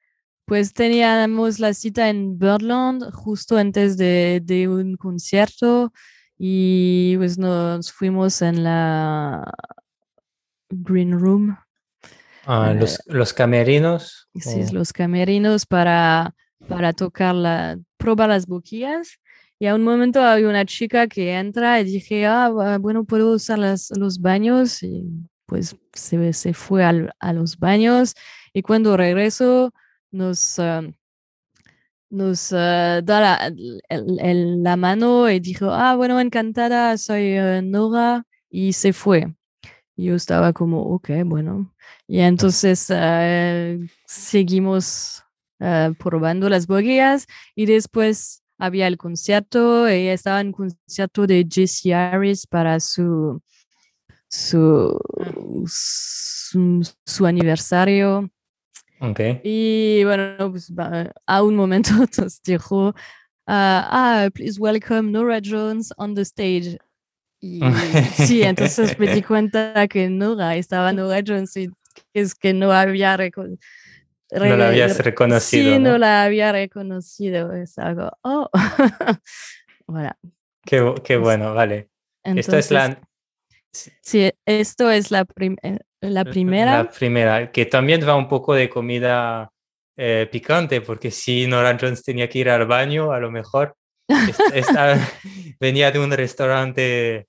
[0.44, 5.94] pues teníamos la cita en Birdland justo antes de, de un concierto
[6.36, 9.50] y pues nos fuimos en la
[10.68, 11.56] Green Room
[12.46, 14.28] Ah, los, los, camerinos.
[14.34, 16.34] Sí, los camerinos para,
[16.68, 19.18] para tocar la, probar las boquillas.
[19.58, 23.58] Y a un momento hay una chica que entra y dije, ah, bueno, puedo usar
[23.58, 24.82] las, los baños.
[24.82, 25.04] Y
[25.46, 28.14] pues se, se fue al, a los baños.
[28.54, 29.72] Y cuando regreso,
[30.10, 30.82] nos, ah,
[32.08, 33.52] nos ah, da la,
[33.90, 38.24] la, mano y dijo, ah, bueno, encantada, soy Nora.
[38.48, 39.34] Y se fue.
[40.00, 41.74] Yo estaba como, ok, bueno.
[42.06, 45.22] Y entonces eh, seguimos
[45.58, 49.86] eh, probando las boguillas y después había el concierto.
[49.86, 53.42] Ella estaba en concierto de Jesse Harris para su,
[54.26, 54.98] su,
[55.66, 58.30] su, aniversario.
[59.00, 59.40] Okay.
[59.44, 60.72] Y bueno, pues,
[61.26, 62.94] a un momento nos dijo,
[63.46, 66.78] ah, ah, please welcome Nora Jones on the stage.
[67.42, 67.62] Y
[68.26, 71.70] sí, entonces me di cuenta que Nora estaba Nora Jones y
[72.12, 73.58] es que no había reconocido.
[74.30, 75.72] No la habías reconocido.
[75.72, 77.52] Sí, no, la había reconocido.
[77.54, 78.48] Es algo, oh.
[79.86, 80.16] voilà.
[80.64, 81.88] Qué, qué bueno, vale.
[82.22, 83.00] esto es la...
[83.72, 85.24] Sí, esto es la,
[85.62, 86.82] eh, la primera.
[86.82, 89.50] La primera, que también va un poco de comida
[89.96, 93.76] eh, picante, porque si Nora Jones tenía que ir al baño, a lo mejor
[95.60, 97.26] venía de un restaurante.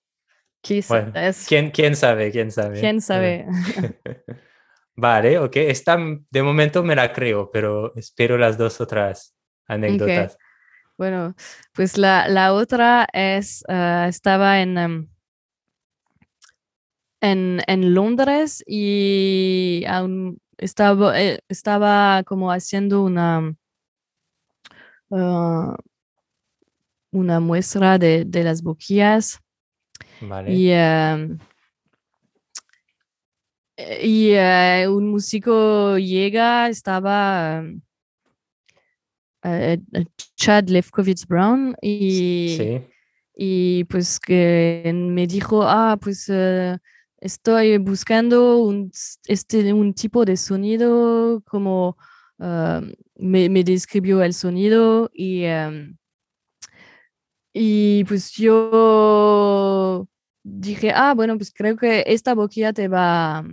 [0.87, 1.11] Bueno,
[1.47, 2.31] ¿quién, ¿quién, sabe?
[2.31, 2.79] ¿Quién sabe?
[2.79, 3.47] ¿Quién sabe?
[4.95, 5.55] Vale, ok.
[5.55, 5.97] Esta
[6.29, 9.35] de momento me la creo, pero espero las dos otras
[9.65, 10.37] anécdotas.
[10.97, 11.35] Bueno,
[11.73, 15.07] pues la, la otra es, uh, estaba en, um,
[17.21, 23.55] en, en, Londres y aún estaba, eh, estaba como haciendo una,
[25.09, 25.73] uh,
[27.11, 29.39] una muestra de, de las boquillas.
[30.21, 30.53] Vale.
[30.53, 31.37] Y, um,
[34.01, 37.63] y uh, un músico llega, estaba
[39.43, 39.77] uh,
[40.35, 42.81] Chad Lefkowitz Brown y, Sí.
[43.35, 46.31] y pues que me dijo, ah, pues
[47.17, 48.91] estoy buscando un,
[49.27, 51.97] este, un tipo de sonido como
[52.39, 52.81] uh,
[53.15, 55.95] me, me, describió el sonido y, um,
[57.53, 60.07] y pues yo
[60.43, 63.45] dije, ah, bueno, pues creo que esta boquilla te va,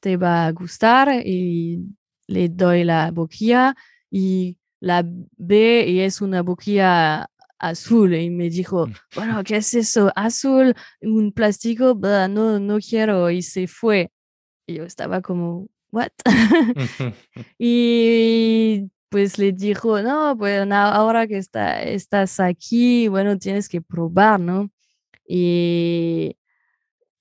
[0.00, 1.84] te va a gustar y
[2.26, 3.74] le doy la boquilla
[4.10, 5.04] y la
[5.36, 10.12] ve y es una boquilla azul y me dijo, bueno, ¿qué es eso?
[10.14, 14.10] Azul, un plástico, no, no quiero y se fue.
[14.66, 16.10] Y yo estaba como, ¿what?
[17.58, 24.40] y pues le dijo, no, pues ahora que está, estás aquí, bueno, tienes que probar,
[24.40, 24.70] ¿no?
[25.26, 26.36] Y,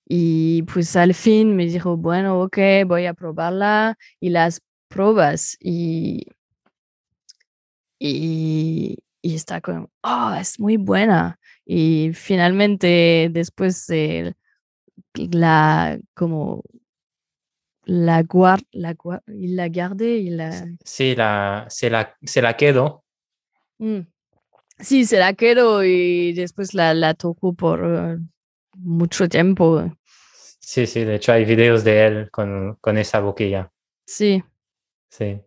[0.07, 2.57] y pues al fin me dijo, bueno, ok,
[2.87, 6.27] voy a probarla y las pruebas y,
[7.99, 11.39] y, y está como, oh, es muy buena.
[11.65, 14.35] Y finalmente después de
[15.15, 16.63] la, como,
[17.87, 20.67] la guard, la guard, y la la...
[20.83, 23.05] Sí, la, se, la, se la quedo.
[23.79, 23.99] Mm.
[24.79, 28.19] Sí, se la quedo y después la, la toco por uh,
[28.75, 29.89] mucho tiempo.
[30.59, 33.71] Sí, sí, de hecho hay videos de él con, con esa boquilla.
[34.05, 34.43] Sí.
[35.09, 35.39] Sí.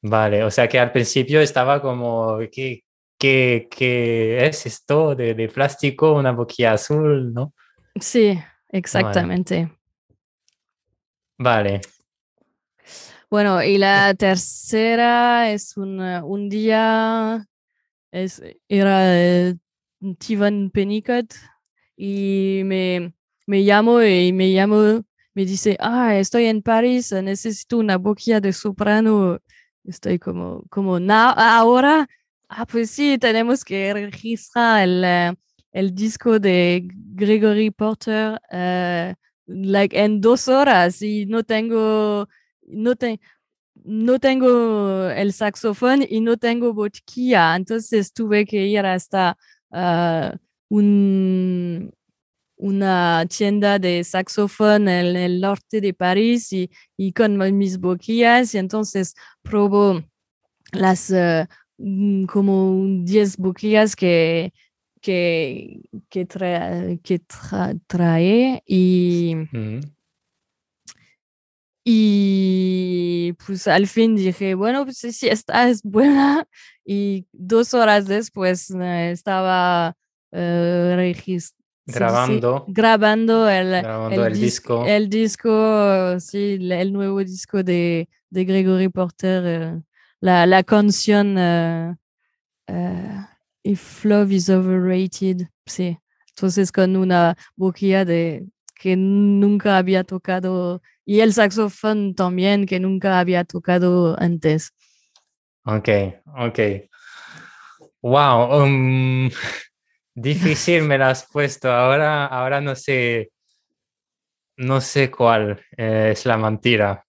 [0.00, 2.82] Vale, o sea que al principio estaba como, ¿qué,
[3.18, 6.14] qué, qué es esto de, de, plástico?
[6.14, 7.52] Una boquilla azul, ¿no?
[8.00, 8.38] Sí,
[8.70, 9.64] exactamente.
[9.64, 9.77] Vale.
[11.38, 11.80] Vale.
[13.30, 17.46] Bueno, y la tercera es un, un día,
[18.10, 19.54] es, era
[20.18, 21.34] Tivan Pennicott
[21.96, 23.14] y me,
[23.46, 25.02] me llamo y me llamo,
[25.34, 29.38] me dice, ah, estoy en París, necesito una boquilla de soprano
[29.88, 32.08] estoy como, como ahora,
[32.48, 35.36] ah, pues sí, tenemos que registrar el, uh,
[35.72, 39.14] el disco de Gregory Porter uh,
[39.48, 42.28] like en dos horas y no tengo,
[42.66, 43.20] no, te,
[43.84, 47.56] no tengo el saxofón y no tengo boquilla.
[47.56, 49.36] Entonces tuve que ir hasta
[49.70, 50.36] uh,
[50.68, 51.90] un,
[52.56, 56.70] una tienda de saxofón en el norte de París y,
[57.12, 60.02] con mis boquillas y entonces probo
[60.72, 61.46] las uh,
[62.26, 64.52] como 10 boquillas que,
[65.00, 69.34] que, que, tra que tra trae y,
[71.84, 76.46] y pues al fin dije, bueno, pues sí, esta es buena
[76.84, 79.96] y dos horas después uh, estaba
[80.32, 84.84] uh, registrando grabando, sí, grabando, el, grabando el, el, disco.
[84.86, 89.82] El disco, sí, el nuevo disco de, de Gregory Porter, uh,
[90.20, 91.38] la, la, canción
[93.68, 95.98] If Love is Overrated, sí.
[96.30, 103.18] Entonces con una boquilla de que nunca había tocado y el saxofón también que nunca
[103.18, 104.72] había tocado antes.
[105.64, 105.88] Ok,
[106.38, 106.58] ok.
[108.00, 108.62] Wow.
[108.62, 109.30] Um...
[110.14, 111.70] Difícil me la has puesto.
[111.70, 113.30] Ahora, ahora no sé,
[114.56, 117.04] no sé cuál eh, es la mentira.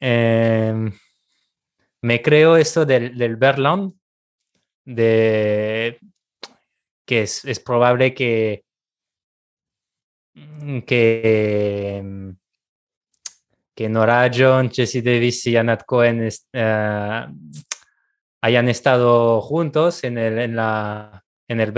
[0.00, 0.90] Eh,
[2.02, 3.99] me creo esto del, del Berlón,
[4.94, 5.98] de
[7.06, 8.64] que es, es probable que,
[10.86, 12.34] que,
[13.74, 17.34] que Nora John, Jesse Davis y Anat Cohen uh,
[18.42, 21.72] hayan estado juntos en, el, en la en el.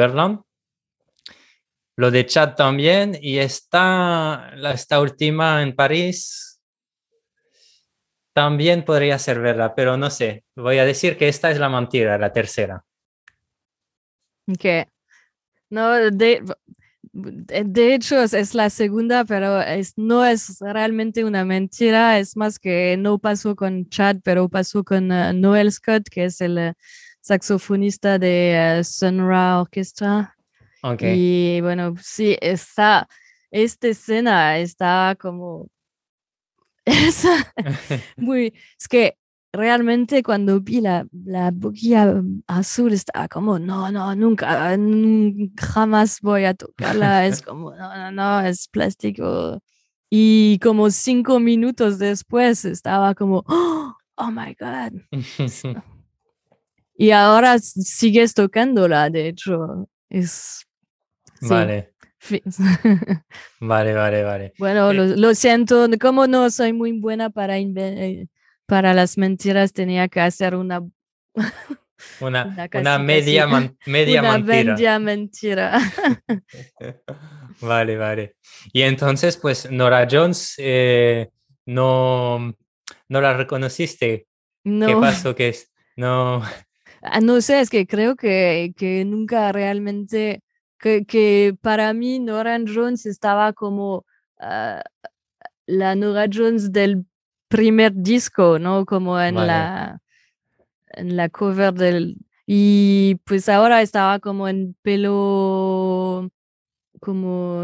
[1.96, 3.18] Lo de Chad también.
[3.20, 6.60] Y esta, esta última en París
[8.34, 10.44] también podría ser verdad, pero no sé.
[10.56, 12.84] Voy a decir que esta es la mentira, la tercera.
[14.48, 14.88] Ok.
[15.70, 16.44] No, de,
[17.12, 22.18] de hecho es la segunda, pero es, no es realmente una mentira.
[22.18, 26.40] Es más que no pasó con Chad, pero pasó con uh, Noel Scott, que es
[26.40, 26.58] el...
[26.58, 26.72] Uh,
[27.22, 30.36] saxofonista de uh, Sun Ra Orchestra.
[30.82, 31.56] Okay.
[31.56, 33.08] Y bueno, sí, está,
[33.50, 35.68] esta escena está como...
[36.84, 37.24] Es
[38.16, 39.16] muy, es que
[39.52, 44.76] realmente cuando vi la, la boquilla azul estaba como, no, no, nunca,
[45.60, 47.26] jamás voy a tocarla.
[47.26, 49.60] es como, no, no, no, es plástico.
[50.10, 55.00] Y como cinco minutos después estaba como, oh, oh my God.
[56.96, 59.88] y ahora sigues tocándola, de hecho.
[60.08, 60.66] Es.
[61.40, 61.92] Vale.
[63.60, 64.52] vale, vale, vale.
[64.58, 68.28] Bueno, eh, lo, lo, siento, como no soy muy buena para, eh,
[68.72, 70.82] para las mentiras, tenía que hacer una...
[72.20, 73.46] Una, una, media,
[73.86, 74.74] media una mentira.
[74.74, 75.78] Media mentira.
[77.60, 78.34] vale, vale.
[78.72, 81.28] Y entonces, pues, Nora Jones, eh,
[81.66, 82.56] no,
[83.08, 84.26] no la reconociste.
[84.64, 84.86] No.
[84.86, 85.34] ¿Qué pasó?
[85.36, 85.54] Que
[85.96, 86.42] no...
[87.02, 90.42] Ah, no sé, es que creo que, que nunca realmente
[90.78, 94.06] que, para mí Nora Jones estaba como
[94.40, 94.82] ah,
[95.66, 97.04] la Nora Jones del
[97.52, 98.84] primer disco, ¿no?
[98.86, 100.00] Como en la
[100.88, 106.30] en la cover del y pues ahora estaba como en pelo
[107.00, 107.62] como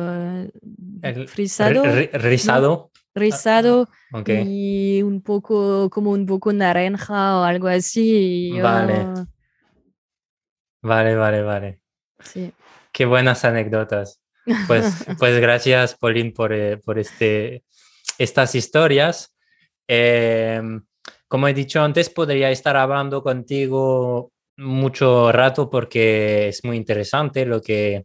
[1.26, 1.82] frisado
[2.12, 2.90] rizado.
[3.14, 9.06] Rizado ah, y un poco como un poco naranja o algo así vale.
[10.82, 11.80] vale vale vale.
[12.20, 12.52] Sí.
[12.92, 14.20] Qué buenas anécdotas.
[14.66, 17.64] Pues, pues gracias, Pauline, por, eh, por este,
[18.18, 19.34] estas historias.
[19.88, 20.82] Em,
[21.26, 27.60] como he dicho antes, podría estar hablando contigo mucho rato porque es muy interesante lo
[27.60, 28.04] que,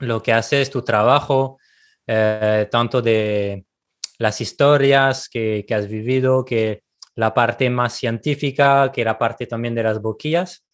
[0.00, 1.58] lo que haces, tu trabajo,
[2.06, 3.66] eh, tanto de
[4.18, 6.82] las historias que, has vivido, que
[7.16, 10.64] la parte más científica, que la parte también de las boquillas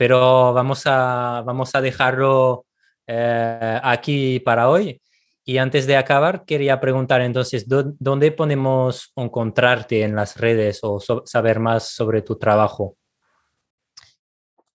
[0.00, 2.64] pero vamos a, vamos a dejarlo
[3.06, 4.98] eh, aquí para hoy.
[5.44, 11.60] Y antes de acabar, quería preguntar entonces, ¿dónde podemos encontrarte en las redes o saber
[11.60, 12.96] más sobre tu trabajo?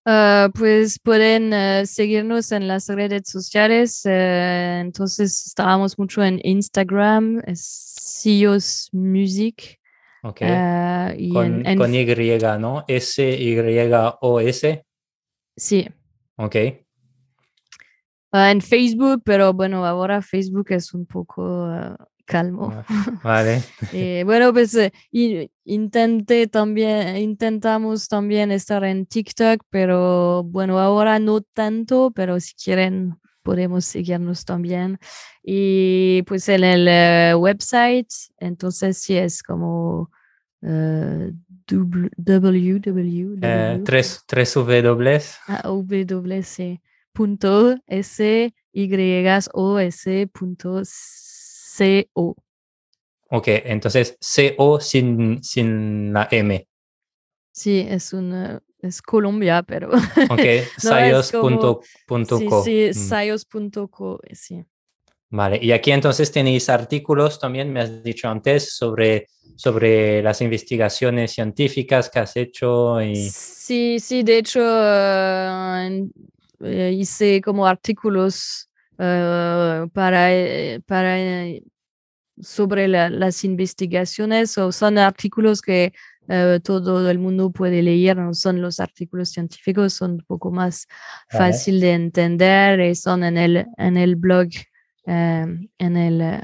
[0.07, 4.05] Ah, pues pueden eh, seguirnos en las redes sociales.
[4.05, 9.80] Eh, entonces estábamos mucho en Instagram, Sios Music.
[10.22, 10.41] Ok.
[11.18, 12.05] y con, en, con Y,
[12.59, 12.86] ¿no?
[12.88, 14.86] S-Y-O-S.
[15.55, 15.88] Sí.
[16.36, 16.55] Ok.
[18.38, 22.69] Ah, en Facebook, pero bueno, ahora Facebook es un poco ah, calmo.
[22.73, 23.63] Ah, vale.
[23.93, 24.91] Eh, bueno, pues eh,
[25.63, 33.17] intenté también, intentamos también estar en TikTok, pero bueno, ahora no tanto, pero si quieren
[33.41, 34.99] podemos seguirnos también.
[35.41, 40.11] Y pues en el eh, website, entonces sí es como
[41.71, 43.39] www.
[43.41, 45.21] Eh, tres, tres W.
[45.47, 46.81] Ah, WC.
[47.16, 52.36] Punto S Y O S punto C O.
[53.30, 56.68] Ok, entonces CO sin, sin la M.
[57.53, 59.89] Sí, es una es Colombia, pero.
[60.30, 60.41] Ok,
[60.78, 61.82] sayos.co.
[62.38, 64.66] Sí, sí, sayos.co, sí.
[65.30, 71.32] Vale, y aquí entonces tenéis artículos también, me has dicho antes, sobre, sobre las investigaciones
[71.32, 73.01] científicas que has hecho.
[73.01, 73.16] Y...
[73.16, 76.09] Sí, sí, de hecho eh,
[76.62, 80.30] eh, hice como artículos uh, para,
[80.86, 81.18] para,
[82.41, 85.93] sobre las investigaciones, o son artículos que
[86.64, 90.88] todo el mundo puede leer, no son los artículos científicos, son un poco más
[91.30, 94.47] fácil de entender y son en el, en el blog
[95.08, 96.41] Em, en, el, eh,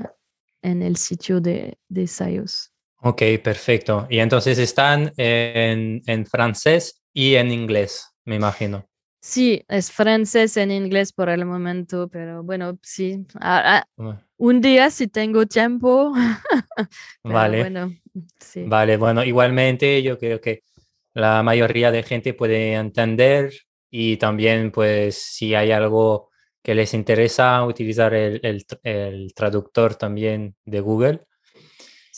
[0.62, 2.72] en el sitio de, de ensayos.
[2.98, 4.06] Ok, perfecto.
[4.10, 8.88] Y entonces están en, en francés y en inglés, me imagino.
[9.24, 13.24] Sí, es francés en inglés por el momento, pero bueno, sí.
[13.40, 16.12] Ah, ah, un día si tengo tiempo.
[17.24, 17.60] vale.
[17.60, 17.94] Bueno,
[18.40, 18.64] sí.
[18.66, 20.64] Vale, bueno, igualmente yo creo que
[21.14, 23.54] la mayoría de gente puede entender
[23.92, 26.32] y también pues si hay algo
[26.64, 31.22] que les interesa utilizar el, el, traductor también de Google.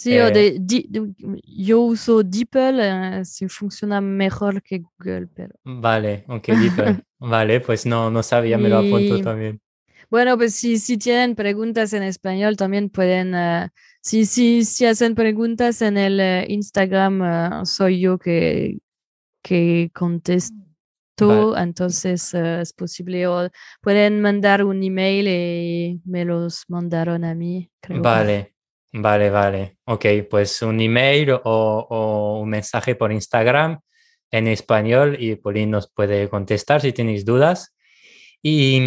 [0.04, 5.56] Sí, o de, eh, yo uso DeepL, eh, si funciona mejor que Google, pero...
[5.64, 7.04] Vale, ok, DeepL.
[7.20, 9.62] vale, pues no, no sabía, me lo apunto también.
[10.10, 13.70] Bueno, pues si, si tienen preguntas en español, también pueden, uh,
[14.02, 18.80] si, si, si hacen preguntas en el Instagram, soy yo que,
[19.42, 20.54] que contesto
[21.58, 23.28] entonces eh, es posible.
[23.28, 23.50] O
[23.82, 27.70] pueden mandar un email y me los mandaron a mí.
[27.90, 28.53] Vale,
[28.94, 29.78] vale, vale.
[29.86, 33.80] Ok, pues un email o, un mensaje por Instagram
[34.32, 37.76] en español y Pauline nos puede contestar si tenéis dudas.
[38.42, 38.82] Y,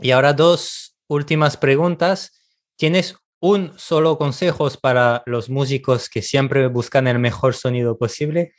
[0.00, 2.40] y ahora dos últimas preguntas.
[2.76, 8.54] ¿Tienes un solo consejo para los músicos que siempre buscan el mejor sonido posible?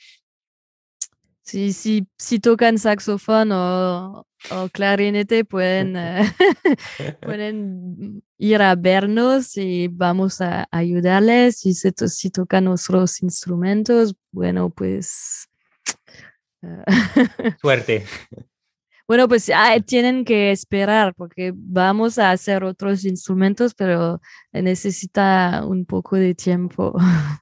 [1.46, 6.34] Si, si, si tocan saxofón o, o clarinete, pueden, eh,
[7.22, 11.60] pueden ir a vernos y vamos a ayudarles.
[11.60, 15.48] Si, se si tocan otros instrumentos, bueno, pues...
[16.64, 16.84] Eh,
[17.62, 18.06] Suerte.
[19.08, 24.20] Bueno, pues ah, tienen que esperar porque vamos a hacer otros instrumentos, pero
[24.52, 26.98] necesita un poco de tiempo.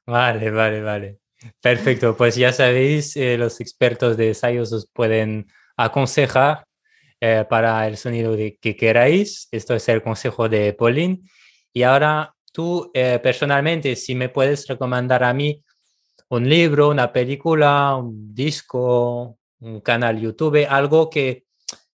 [0.06, 1.23] Vale, vale, vale.
[1.62, 6.66] Perfecto, pues ya sabéis, eh, los expertos de ensayos os pueden aconsejar
[7.20, 9.48] eh, para el sonido que queráis.
[9.52, 11.22] Esto es el consejo de Pauline.
[11.74, 15.64] Y ahora tú eh, personalmente, si me puedes recomendar a mí
[16.30, 21.46] un libro, una película, un disco, un canal YouTube, algo que,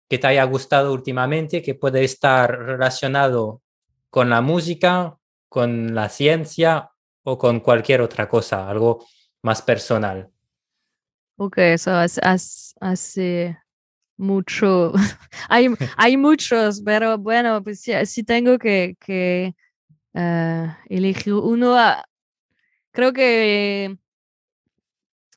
[0.07, 3.61] que te haya gustado últimamente, que puede estar relacionado
[4.09, 6.91] con la música, con la ciencia
[7.23, 9.05] o con cualquier otra cosa, algo
[9.41, 10.29] más personal.
[11.37, 13.57] Ok, eso hace,
[14.17, 14.91] mucho,
[15.49, 15.67] hay,
[15.97, 19.55] hay muchos, pero bueno, pues si, tengo que, que
[20.13, 22.03] eh, elegir uno, ah,
[22.91, 23.97] creo que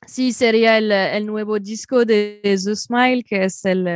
[0.07, 3.87] sí sería el, nuevo disco de The Smile, que es el,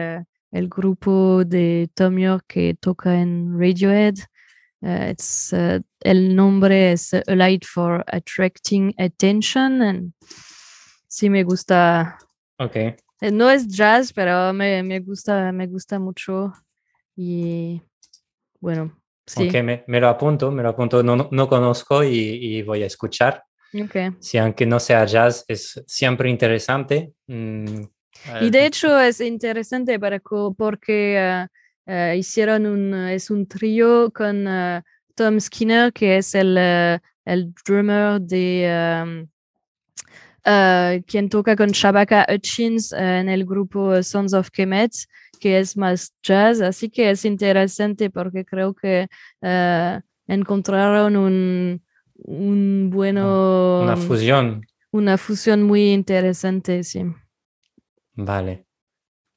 [0.51, 4.15] el grupo de Tom York que toca en Radiohead.
[4.81, 9.81] Uh, it's uh, el nombre es A Light for Attracting Attention.
[9.81, 10.13] And
[11.07, 12.17] sí me gusta.
[12.59, 12.95] Okay.
[13.21, 16.53] Eh, no es jazz, pero me, me gusta, me gusta mucho.
[17.15, 17.81] Y
[18.59, 19.47] bueno, sí.
[19.47, 21.01] Okay, me, me, lo apunto, me lo apunto.
[21.01, 23.43] No, no conozco y, y, voy a escuchar.
[23.73, 24.11] Okay.
[24.19, 27.13] Si aunque no sea jazz, es siempre interesante.
[27.25, 27.81] Mm,
[28.41, 30.19] y de hecho es interesante para,
[30.57, 31.47] porque uh,
[31.87, 34.81] Uh, hicieron un, es un trío con uh,
[35.15, 39.25] Tom Skinner, que es el, uh, el drummer de
[40.43, 44.91] um, quien toca con Shabaka Hutchins en el grupo Sons of Kemet,
[45.39, 46.59] que es más jazz.
[46.59, 49.07] Así que es interesante porque creo que
[50.27, 51.81] encontraron un,
[52.15, 53.81] un bueno.
[53.83, 54.65] Una fusión.
[54.91, 57.03] Una fusión muy interesante, sí.
[58.13, 58.66] Vale.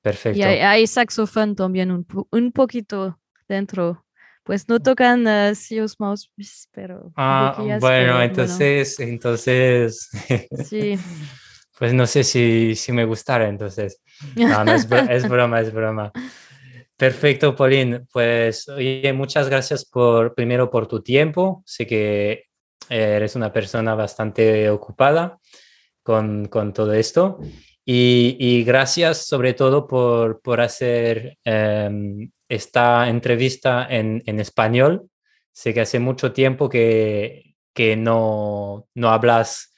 [0.03, 0.39] Perfecto.
[0.39, 4.05] Y hay, saxofón también un, un, poquito dentro.
[4.43, 6.31] Pues no tocan uh, Sios Mouse,
[6.73, 7.13] pero...
[7.17, 10.09] Ah, bueno, entonces, entonces...
[10.65, 10.99] Sí.
[11.79, 14.01] pues no sé si, si me gustara, entonces.
[14.37, 16.11] No, no es, es broma, es broma.
[16.97, 18.07] Perfecto, Pauline.
[18.13, 21.63] Pues, oye, muchas gracias por, primero por tu tiempo.
[21.67, 22.45] Sé que
[22.91, 25.39] eres una persona bastante ocupada
[26.03, 27.39] con, con todo esto.
[27.93, 35.09] Y, gracias sobre todo por, por hacer em, esta entrevista en, en, español.
[35.51, 39.74] Sé que hace mucho tiempo que, que no, no hablas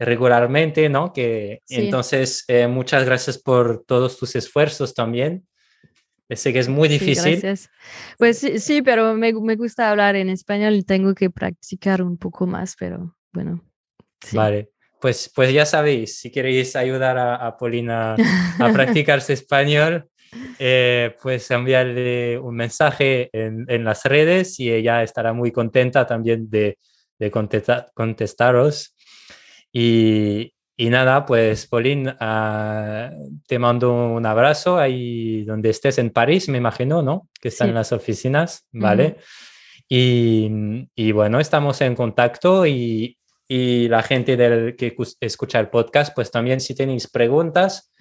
[0.00, 1.12] regularmente, ¿no?
[1.12, 5.46] Que, Entonces, eh, muchas gracias por todos tus esfuerzos también.
[6.30, 7.40] Sé que es muy difícil.
[7.40, 7.70] gracias.
[8.18, 12.16] Pues sí, sí pero me, me, gusta hablar en español y tengo que practicar un
[12.18, 13.62] poco más, pero bueno.
[14.32, 14.73] Vale
[15.04, 18.16] pues, pues ya sabéis, si queréis ayudar a, a Polina a
[18.72, 20.08] practicarse español,
[20.58, 26.48] eh, pues enviarle un mensaje en, en, las redes y ella estará muy contenta también
[26.48, 26.78] de,
[27.18, 28.96] de contestaros.
[29.70, 33.10] Y, y, nada, pues Pauline, ah,
[33.46, 37.28] te mando un abrazo ahí donde estés en París, me imagino, ¿no?
[37.42, 39.18] Que están en las oficinas, ¿vale?
[39.86, 40.48] y,
[40.94, 46.30] y, bueno, estamos en contacto y, y la gente del que escucha el podcast, pues
[46.30, 47.92] también si tenéis preguntas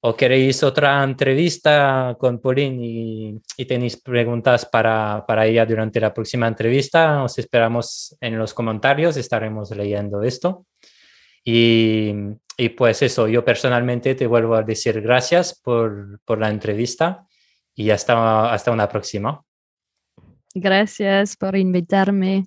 [0.00, 6.14] o queréis otra entrevista con Pauline y, y tenéis preguntas para, para, ella durante la
[6.14, 10.66] próxima entrevista, os esperamos en los comentarios, estaremos leyendo esto.
[11.44, 12.14] Y,
[12.56, 17.26] y pues eso, yo personalmente te vuelvo a decir gracias por, por la entrevista
[17.74, 19.42] y hasta, hasta una próxima.
[20.54, 22.46] Gracias por invitarme.